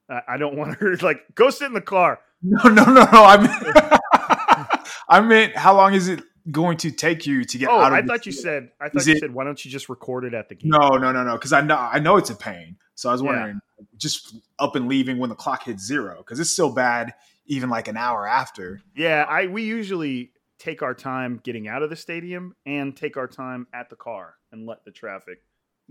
[0.10, 2.20] uh, I don't want her to like go sit in the car.
[2.44, 3.08] No, no, no, no.
[3.12, 3.74] I mean,
[5.10, 7.94] I meant how long is it going to take you to get Oh, out of
[7.94, 10.26] I thought you said I thought Is you it- said why don't you just record
[10.26, 10.72] it at the game?
[10.72, 11.34] No, no, no, no.
[11.34, 12.78] Because I know I know it's a pain.
[12.96, 13.28] So I was Yeah.
[13.28, 13.60] wondering,
[13.98, 17.14] just up and leaving when the clock hits zero, because it's still bad
[17.46, 18.82] even like an hour after.
[18.96, 23.28] Yeah, I we usually take our time getting out of the stadium and take our
[23.28, 25.42] time at the car and let the traffic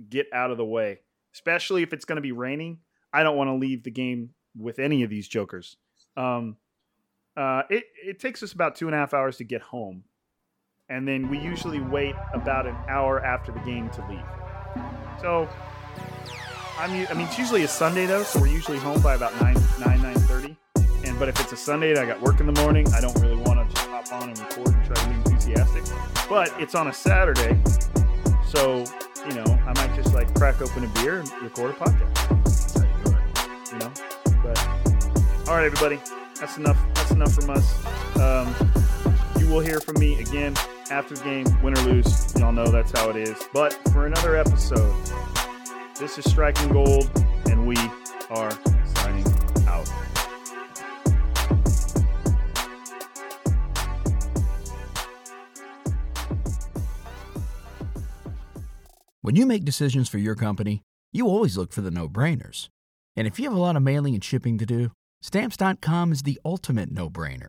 [0.09, 1.01] get out of the way.
[1.35, 2.79] Especially if it's going to be raining,
[3.13, 5.77] I don't want to leave the game with any of these jokers.
[6.17, 6.57] Um,
[7.37, 10.05] uh, it it takes us about two and a half hours to get home,
[10.91, 14.21] and then we usually wait about an hour after the game to leave.
[15.21, 15.49] So,
[16.93, 19.57] u- I mean it's usually a Sunday though, so we're usually home by about nine
[19.79, 20.57] nine nine thirty.
[21.05, 23.19] And but if it's a Sunday and I got work in the morning, I don't
[23.21, 25.85] really want to just hop on and record and try to be enthusiastic.
[26.29, 27.59] But it's on a Saturday,
[28.47, 28.85] so
[29.29, 32.75] you know I might just like crack open a beer and record a podcast.
[32.75, 33.93] You you know.
[34.43, 36.01] But all right, everybody,
[36.39, 36.79] that's enough.
[36.95, 37.87] That's enough from us.
[38.17, 38.55] Um,
[39.39, 40.55] you will hear from me again
[40.91, 42.35] after the game, win or lose.
[42.37, 43.39] Y'all know that's how it is.
[43.53, 44.95] But for another episode,
[45.99, 47.11] this is Striking Gold,
[47.47, 47.77] and we
[48.31, 48.51] are
[48.85, 49.27] signing
[49.67, 49.89] out.
[59.23, 60.83] When you make decisions for your company,
[61.13, 62.69] you always look for the no brainers.
[63.17, 66.41] And if you have a lot of mailing and shipping to do, Stamps.com is the
[66.45, 67.49] ultimate no brainer.